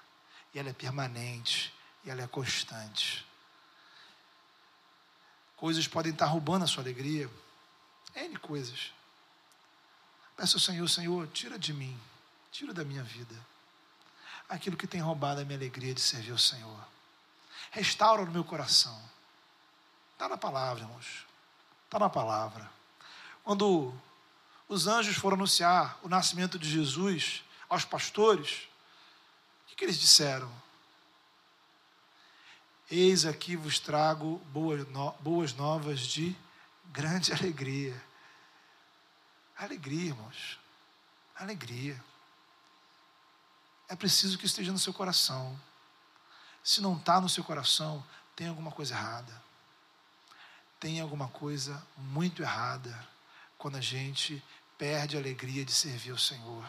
E 0.55 0.59
ela 0.59 0.70
é 0.70 0.72
permanente. 0.72 1.74
E 2.03 2.11
ela 2.11 2.22
é 2.22 2.26
constante. 2.26 3.26
Coisas 5.57 5.86
podem 5.86 6.12
estar 6.12 6.24
roubando 6.24 6.64
a 6.64 6.66
sua 6.66 6.82
alegria. 6.82 7.28
N 8.14 8.38
coisas. 8.38 8.92
Peça 10.34 10.57
ao 10.57 10.61
Senhor, 10.61 10.88
Senhor, 10.88 11.28
tira 11.28 11.59
de 11.59 11.74
mim, 11.74 12.01
tira 12.51 12.72
da 12.72 12.82
minha 12.82 13.03
vida 13.03 13.36
aquilo 14.51 14.76
que 14.76 14.86
tem 14.86 15.01
roubado 15.01 15.40
a 15.40 15.44
minha 15.44 15.57
alegria 15.57 15.94
de 15.94 16.01
servir 16.01 16.32
ao 16.32 16.38
Senhor. 16.38 16.88
Restaura 17.70 18.24
no 18.24 18.32
meu 18.32 18.42
coração. 18.42 19.01
Está 20.12 20.28
na 20.28 20.36
palavra, 20.36 20.82
irmãos. 20.82 21.24
Está 21.84 22.01
na 22.01 22.11
palavra. 22.11 22.68
Quando 23.45 23.93
os 24.68 24.86
anjos 24.86 25.16
foram 25.16 25.36
anunciar 25.36 25.99
o 26.03 26.09
nascimento 26.09 26.59
de 26.59 26.70
Jesus 26.70 27.43
aos 27.68 27.84
pastores, 27.84 28.68
o 29.64 29.68
que, 29.68 29.76
que 29.76 29.84
eles 29.84 29.99
disseram? 29.99 30.51
Eis 32.91 33.24
aqui 33.24 33.57
vos 33.57 33.78
trago 33.78 34.38
boas, 34.53 34.86
no, 34.88 35.12
boas 35.20 35.55
novas 35.55 36.01
de 36.01 36.36
grande 36.86 37.32
alegria. 37.34 38.01
Alegria, 39.57 40.09
irmãos. 40.09 40.59
Alegria 41.36 42.03
é 43.91 43.97
preciso 43.97 44.38
que 44.38 44.47
esteja 44.47 44.70
no 44.70 44.78
seu 44.78 44.95
coração. 44.95 45.61
Se 46.62 46.80
não 46.80 46.97
está 46.97 47.20
no 47.20 47.28
seu 47.28 47.43
coração, 47.43 48.07
tem 48.36 48.47
alguma 48.47 48.70
coisa 48.70 48.95
errada. 48.95 49.43
Tem 50.78 51.01
alguma 51.01 51.26
coisa 51.26 51.84
muito 51.97 52.41
errada 52.41 53.09
quando 53.61 53.76
a 53.76 53.80
gente 53.80 54.42
perde 54.76 55.16
a 55.16 55.20
alegria 55.20 55.64
de 55.64 55.72
servir 55.72 56.11
ao 56.11 56.18
Senhor. 56.18 56.68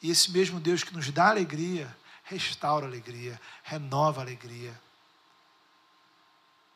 E 0.00 0.10
esse 0.10 0.30
mesmo 0.30 0.58
Deus 0.58 0.82
que 0.82 0.94
nos 0.94 1.10
dá 1.10 1.28
alegria, 1.28 1.94
restaura 2.24 2.86
a 2.86 2.88
alegria, 2.88 3.38
renova 3.62 4.20
a 4.20 4.24
alegria. 4.24 4.80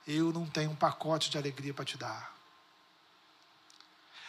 Eu 0.06 0.32
não 0.32 0.46
tenho 0.46 0.72
um 0.72 0.76
pacote 0.76 1.30
de 1.30 1.38
alegria 1.38 1.72
para 1.72 1.84
te 1.84 1.96
dar. 1.96 2.36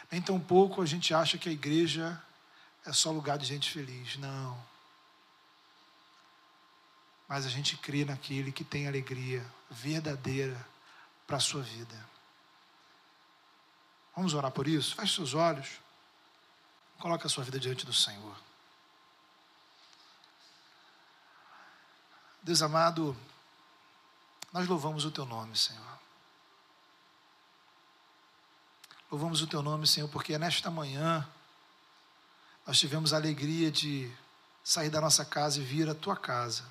Nem 0.10 0.22
pouco 0.39 0.82
a 0.82 0.86
gente 0.86 1.14
acha 1.14 1.38
que 1.38 1.49
a 1.49 1.51
igreja 1.51 2.22
é 2.86 2.93
só 2.93 3.12
lugar 3.12 3.38
de 3.38 3.45
gente 3.45 3.70
feliz. 3.70 4.16
Não 4.18 4.74
mas 7.34 7.47
a 7.47 7.49
gente 7.49 7.76
crê 7.78 8.06
naquele 8.06 8.51
que 8.51 8.64
tem 8.64 8.88
alegria 8.88 9.43
verdadeira 9.68 10.56
para 11.26 11.38
a 11.38 11.39
sua 11.39 11.64
vida. 11.64 12.12
Vamos 14.16 14.34
orar 14.34 14.51
por 14.51 14.68
isso? 14.68 14.95
Feche 14.95 15.16
seus 15.16 15.34
olhos. 15.34 15.80
Coloque 16.99 17.26
a 17.26 17.30
sua 17.30 17.43
vida 17.43 17.59
diante 17.59 17.86
do 17.86 17.93
Senhor. 17.93 18.36
Deus 22.41 22.61
amado, 22.61 23.16
nós 24.51 24.68
louvamos 24.68 25.05
o 25.05 25.11
teu 25.11 25.26
nome, 25.26 25.57
Senhor. 25.57 25.99
Louvamos 29.09 29.41
o 29.41 29.47
teu 29.47 29.61
nome, 29.61 29.88
Senhor, 29.88 30.09
porque 30.09 30.38
nesta 30.38 30.70
manhã 30.70 31.28
nós 32.66 32.80
tivemos 32.80 33.14
a 33.14 33.18
alegria 33.18 33.72
de 33.72 34.11
sair 34.64 34.89
da 34.89 35.01
nossa 35.01 35.24
casa 35.24 35.59
e 35.59 35.64
vir 35.64 35.89
à 35.89 35.95
tua 35.95 36.16
casa. 36.16 36.66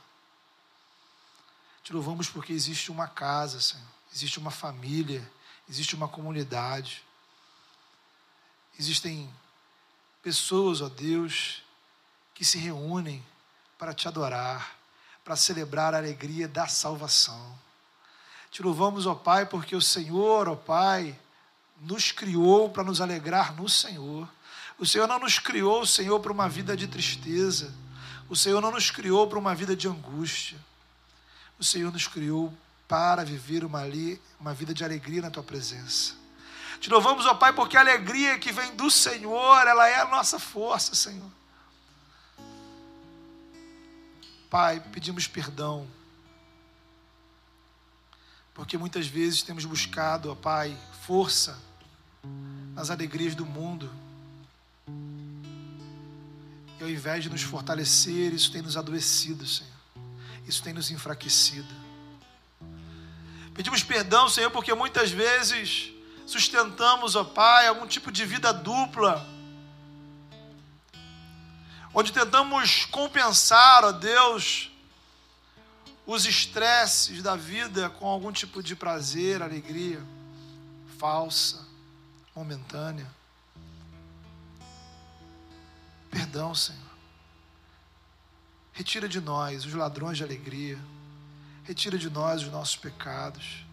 Te 1.82 1.93
louvamos 1.93 2.28
porque 2.28 2.53
existe 2.53 2.90
uma 2.90 3.09
casa, 3.09 3.61
Senhor, 3.61 3.86
existe 4.12 4.38
uma 4.38 4.51
família, 4.51 5.30
existe 5.68 5.95
uma 5.95 6.09
comunidade. 6.09 7.03
Existem 8.79 9.29
pessoas, 10.23 10.81
ó 10.81 10.89
Deus, 10.89 11.62
que 12.35 12.45
se 12.45 12.59
reúnem 12.59 13.25
para 13.79 13.93
te 13.93 14.09
adorar, 14.09 14.77
para 15.25 15.37
celebrar 15.37 15.95
a 15.95 15.99
alegria 15.99 16.49
da 16.49 16.66
salvação. 16.66 17.59
Te 18.51 18.62
louvamos, 18.62 19.07
ó 19.07 19.14
Pai, 19.14 19.47
porque 19.47 19.75
o 19.75 19.81
Senhor, 19.81 20.49
ó 20.49 20.55
Pai, 20.55 21.18
nos 21.81 22.12
criou 22.12 22.70
para 22.70 22.85
nos 22.85 23.01
alegrar 23.01 23.55
no 23.55 23.68
Senhor. 23.68 24.29
O 24.79 24.87
Senhor 24.87 25.07
não 25.07 25.18
nos 25.18 25.39
criou, 25.39 25.85
Senhor, 25.87 26.20
para 26.20 26.33
uma 26.33 26.49
vida 26.49 26.77
de 26.77 26.87
tristeza. 26.87 27.73
O 28.29 28.37
Senhor 28.37 28.61
não 28.61 28.70
nos 28.70 28.91
criou 28.91 29.27
para 29.27 29.39
uma 29.39 29.55
vida 29.55 29.75
de 29.77 29.89
angústia. 29.89 30.59
O 31.59 31.64
Senhor 31.64 31.93
nos 31.93 32.07
criou 32.07 32.53
para 32.89 33.25
viver 33.25 33.64
uma, 33.64 33.83
uma 34.39 34.53
vida 34.53 34.75
de 34.75 34.85
alegria 34.85 35.23
na 35.23 35.31
tua 35.31 35.43
presença. 35.43 36.22
Te 36.83 36.91
louvamos, 36.91 37.24
ó 37.26 37.35
Pai, 37.35 37.53
porque 37.53 37.76
a 37.76 37.80
alegria 37.80 38.41
que 38.41 38.51
vem 38.51 38.74
do 38.74 38.91
Senhor, 38.91 39.68
ela 39.68 39.89
é 39.89 40.01
a 40.01 40.05
nossa 40.05 40.41
força, 40.41 40.97
Senhor. 40.97 41.30
Pai, 44.51 44.80
pedimos 44.93 45.28
perdão, 45.28 45.87
porque 48.53 48.76
muitas 48.76 49.07
vezes 49.07 49.43
temos 49.43 49.64
buscado, 49.64 50.33
ó 50.33 50.35
Pai, 50.35 50.76
força 51.07 51.57
nas 52.74 52.91
alegrias 52.91 53.37
do 53.37 53.47
mundo. 53.47 53.89
E 56.80 56.83
ao 56.83 56.91
invés 56.91 57.22
de 57.22 57.30
nos 57.30 57.43
fortalecer, 57.43 58.35
isso 58.35 58.51
tem 58.51 58.61
nos 58.61 58.76
adoecido, 58.76 59.47
Senhor. 59.47 59.70
Isso 60.49 60.61
tem 60.61 60.72
nos 60.72 60.91
enfraquecido. 60.91 61.72
Pedimos 63.55 63.85
perdão, 63.85 64.28
Senhor, 64.28 64.51
porque 64.51 64.74
muitas 64.74 65.12
vezes 65.12 65.93
sustentamos, 66.27 67.16
ó 67.16 67.25
Pai, 67.25 67.66
algum 67.66 67.87
tipo 67.87 68.11
de 68.11 68.25
vida 68.25 68.53
dupla, 68.53 69.27
onde 71.95 72.12
tentamos 72.12 72.85
compensar, 72.87 73.85
ó 73.85 73.93
Deus, 73.93 74.70
os 76.07 76.27
estresses 76.27 77.23
da 77.23 77.37
vida 77.37 77.91
com 77.91 78.07
algum 78.07 78.33
tipo 78.33 78.62
de 78.62 78.75
prazer, 78.75 79.43
alegria 79.43 80.03
falsa, 81.03 81.66
momentânea. 82.33 83.11
Perdão, 86.09 86.55
Senhor. 86.55 86.81
Retira 88.73 89.09
de 89.09 89.20
nós 89.20 89.64
os 89.64 89.75
ladrões 89.75 90.16
de 90.16 90.23
alegria. 90.23 90.79
Retira 91.64 91.99
de 91.99 92.09
nós 92.09 92.45
os 92.45 92.53
nossos 92.53 92.77
pecados. 92.77 93.64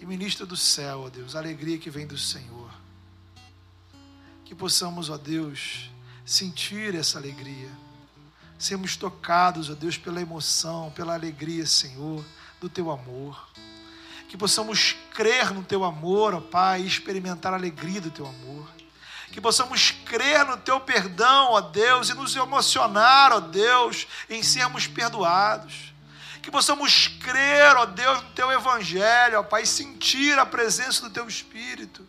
E 0.00 0.06
ministra 0.06 0.46
do 0.46 0.56
céu, 0.56 1.02
ó 1.02 1.08
Deus, 1.10 1.36
a 1.36 1.38
alegria 1.38 1.78
que 1.78 1.90
vem 1.90 2.06
do 2.06 2.16
Senhor. 2.16 2.70
Que 4.44 4.54
possamos, 4.54 5.10
ó 5.10 5.18
Deus, 5.18 5.90
sentir 6.24 6.94
essa 6.94 7.18
alegria. 7.18 7.70
Sermos 8.58 8.96
tocados, 8.96 9.68
ó 9.68 9.74
Deus, 9.74 9.98
pela 9.98 10.20
emoção, 10.20 10.90
pela 10.90 11.14
alegria, 11.14 11.66
Senhor, 11.66 12.24
do 12.60 12.68
teu 12.68 12.90
amor. 12.90 13.48
Que 14.28 14.36
possamos 14.36 14.96
crer 15.14 15.52
no 15.52 15.62
teu 15.62 15.84
amor, 15.84 16.34
ó 16.34 16.40
Pai, 16.40 16.82
e 16.82 16.86
experimentar 16.86 17.52
a 17.52 17.56
alegria 17.56 18.00
do 18.00 18.10
teu 18.10 18.26
amor 18.26 18.68
que 19.30 19.40
possamos 19.40 19.92
crer 20.04 20.44
no 20.44 20.56
teu 20.56 20.80
perdão, 20.80 21.52
ó 21.52 21.60
Deus, 21.60 22.10
e 22.10 22.14
nos 22.14 22.34
emocionar, 22.34 23.32
ó 23.32 23.40
Deus, 23.40 24.06
em 24.28 24.42
sermos 24.42 24.86
perdoados. 24.86 25.89
Que 26.42 26.50
possamos 26.50 27.08
crer, 27.08 27.76
ó 27.76 27.84
Deus, 27.86 28.22
no 28.22 28.30
teu 28.30 28.50
evangelho, 28.50 29.38
ó 29.38 29.42
Pai, 29.42 29.66
sentir 29.66 30.38
a 30.38 30.46
presença 30.46 31.02
do 31.02 31.10
teu 31.10 31.26
Espírito. 31.28 32.06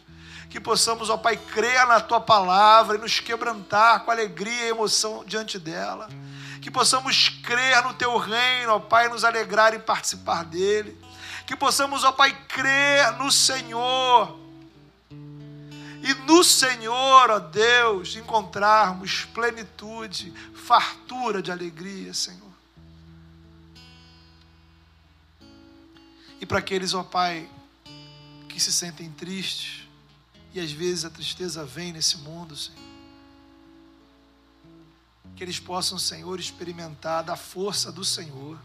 Que 0.49 0.59
possamos, 0.59 1.09
ó 1.09 1.17
Pai, 1.17 1.37
crer 1.37 1.85
na 1.87 1.99
tua 1.99 2.19
palavra 2.19 2.97
e 2.97 3.01
nos 3.01 3.19
quebrantar 3.19 4.03
com 4.03 4.11
alegria 4.11 4.65
e 4.65 4.69
emoção 4.69 5.23
diante 5.25 5.59
dela. 5.59 6.09
Que 6.61 6.69
possamos 6.69 7.29
crer 7.43 7.83
no 7.83 7.93
teu 7.93 8.17
reino, 8.17 8.73
ó 8.73 8.79
Pai, 8.79 9.07
e 9.07 9.09
nos 9.09 9.23
alegrar 9.23 9.73
em 9.73 9.79
participar 9.79 10.45
dele. 10.45 10.99
Que 11.45 11.55
possamos, 11.55 12.03
ó 12.03 12.11
Pai, 12.11 12.35
crer 12.47 13.13
no 13.13 13.31
Senhor 13.31 14.41
e 16.03 16.13
no 16.25 16.43
Senhor, 16.43 17.29
ó 17.29 17.39
Deus, 17.39 18.15
encontrarmos 18.15 19.25
plenitude, 19.25 20.33
fartura 20.55 21.41
de 21.41 21.51
alegria, 21.51 22.11
Senhor. 22.13 22.50
E 26.41 26.45
para 26.45 26.59
aqueles, 26.59 26.93
ó 26.93 27.03
Pai, 27.03 27.49
que 28.49 28.59
se 28.59 28.73
sentem 28.73 29.09
tristes, 29.09 29.87
e 30.53 30.59
às 30.59 30.71
vezes 30.71 31.05
a 31.05 31.09
tristeza 31.09 31.63
vem 31.63 31.93
nesse 31.93 32.17
mundo, 32.17 32.53
Senhor. 32.57 32.81
Que 35.37 35.43
eles 35.43 35.59
possam, 35.59 35.97
Senhor, 35.97 36.37
experimentar 36.37 37.23
da 37.23 37.37
força 37.37 37.89
do 37.91 38.03
Senhor. 38.03 38.59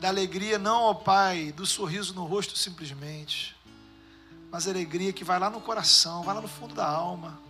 Da 0.00 0.08
alegria, 0.08 0.58
não, 0.58 0.82
ó 0.82 0.94
Pai, 0.94 1.52
do 1.52 1.64
sorriso 1.64 2.12
no 2.14 2.24
rosto 2.24 2.58
simplesmente 2.58 3.54
mas 4.52 4.68
alegria 4.68 5.14
que 5.14 5.24
vai 5.24 5.38
lá 5.38 5.48
no 5.48 5.62
coração, 5.62 6.22
vai 6.22 6.34
lá 6.34 6.40
no 6.42 6.46
fundo 6.46 6.74
da 6.74 6.86
alma. 6.86 7.40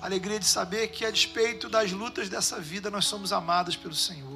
Alegria 0.00 0.40
de 0.40 0.46
saber 0.46 0.88
que, 0.88 1.04
a 1.04 1.10
despeito 1.10 1.68
das 1.68 1.92
lutas 1.92 2.30
dessa 2.30 2.58
vida, 2.58 2.90
nós 2.90 3.04
somos 3.04 3.30
amados 3.30 3.76
pelo 3.76 3.94
Senhor. 3.94 4.35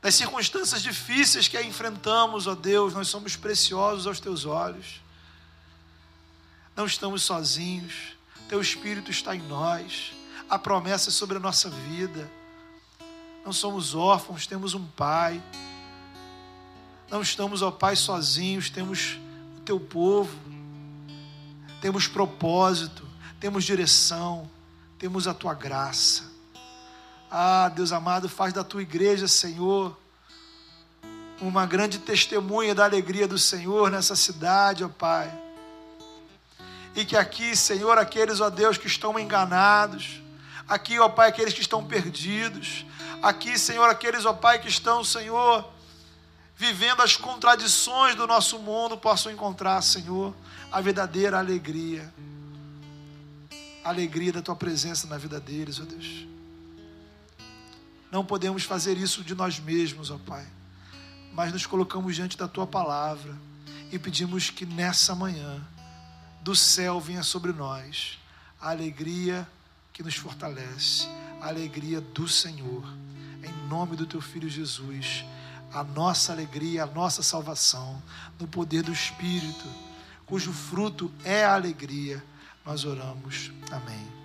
Das 0.00 0.14
circunstâncias 0.14 0.82
difíceis 0.82 1.48
que 1.48 1.60
enfrentamos, 1.60 2.46
ó 2.46 2.54
Deus, 2.54 2.94
nós 2.94 3.08
somos 3.08 3.34
preciosos 3.34 4.06
aos 4.06 4.20
teus 4.20 4.44
olhos. 4.44 5.00
Não 6.76 6.86
estamos 6.86 7.22
sozinhos, 7.22 8.16
teu 8.48 8.60
Espírito 8.60 9.10
está 9.10 9.34
em 9.34 9.42
nós, 9.42 10.12
a 10.48 10.58
promessa 10.58 11.10
é 11.10 11.12
sobre 11.12 11.36
a 11.36 11.40
nossa 11.40 11.68
vida. 11.68 12.30
Não 13.44 13.52
somos 13.52 13.94
órfãos, 13.94 14.46
temos 14.46 14.74
um 14.74 14.86
Pai. 14.86 15.42
Não 17.10 17.20
estamos, 17.20 17.62
ó 17.62 17.70
Pai, 17.70 17.96
sozinhos, 17.96 18.70
temos 18.70 19.18
o 19.58 19.60
teu 19.62 19.80
povo, 19.80 20.38
temos 21.80 22.06
propósito, 22.06 23.06
temos 23.40 23.64
direção, 23.64 24.48
temos 24.98 25.26
a 25.26 25.34
tua 25.34 25.54
graça. 25.54 26.27
Ah, 27.30 27.68
Deus 27.68 27.92
amado, 27.92 28.28
faz 28.28 28.54
da 28.54 28.64
tua 28.64 28.80
igreja, 28.80 29.28
Senhor, 29.28 29.94
uma 31.40 31.66
grande 31.66 31.98
testemunha 31.98 32.74
da 32.74 32.84
alegria 32.84 33.28
do 33.28 33.38
Senhor 33.38 33.90
nessa 33.90 34.16
cidade, 34.16 34.82
ó 34.82 34.88
Pai. 34.88 35.30
E 36.96 37.04
que 37.04 37.16
aqui, 37.16 37.54
Senhor, 37.54 37.98
aqueles, 37.98 38.40
ó 38.40 38.48
Deus, 38.48 38.78
que 38.78 38.86
estão 38.86 39.18
enganados, 39.18 40.22
aqui, 40.66 40.98
ó 40.98 41.08
Pai, 41.08 41.28
aqueles 41.28 41.52
que 41.52 41.60
estão 41.60 41.84
perdidos, 41.84 42.86
aqui, 43.22 43.58
Senhor, 43.58 43.88
aqueles, 43.90 44.24
ó 44.24 44.32
Pai, 44.32 44.58
que 44.58 44.68
estão, 44.68 45.04
Senhor, 45.04 45.68
vivendo 46.56 47.02
as 47.02 47.14
contradições 47.14 48.14
do 48.14 48.26
nosso 48.26 48.58
mundo, 48.58 48.96
possam 48.96 49.30
encontrar, 49.30 49.82
Senhor, 49.82 50.34
a 50.72 50.80
verdadeira 50.80 51.38
alegria. 51.38 52.10
A 53.84 53.90
alegria 53.90 54.32
da 54.32 54.42
tua 54.42 54.56
presença 54.56 55.06
na 55.06 55.18
vida 55.18 55.38
deles, 55.38 55.78
ó 55.78 55.84
Deus. 55.84 56.37
Não 58.10 58.24
podemos 58.24 58.64
fazer 58.64 58.96
isso 58.96 59.22
de 59.22 59.34
nós 59.34 59.58
mesmos, 59.58 60.10
ó 60.10 60.18
Pai, 60.18 60.46
mas 61.32 61.52
nos 61.52 61.66
colocamos 61.66 62.14
diante 62.14 62.36
da 62.36 62.48
tua 62.48 62.66
palavra 62.66 63.36
e 63.92 63.98
pedimos 63.98 64.50
que 64.50 64.64
nessa 64.64 65.14
manhã 65.14 65.62
do 66.42 66.56
céu 66.56 67.00
venha 67.00 67.22
sobre 67.22 67.52
nós 67.52 68.18
a 68.60 68.70
alegria 68.70 69.46
que 69.92 70.02
nos 70.02 70.16
fortalece, 70.16 71.06
a 71.40 71.48
alegria 71.48 72.00
do 72.00 72.26
Senhor. 72.26 72.84
Em 73.42 73.68
nome 73.68 73.94
do 73.94 74.06
teu 74.06 74.20
filho 74.20 74.48
Jesus 74.48 75.24
a 75.72 75.84
nossa 75.84 76.32
alegria, 76.32 76.84
a 76.84 76.86
nossa 76.86 77.22
salvação, 77.22 78.02
no 78.38 78.46
poder 78.46 78.82
do 78.82 78.92
Espírito, 78.92 79.66
cujo 80.26 80.52
fruto 80.52 81.12
é 81.24 81.44
a 81.44 81.54
alegria. 81.54 82.22
Nós 82.64 82.84
oramos. 82.84 83.50
Amém. 83.70 84.17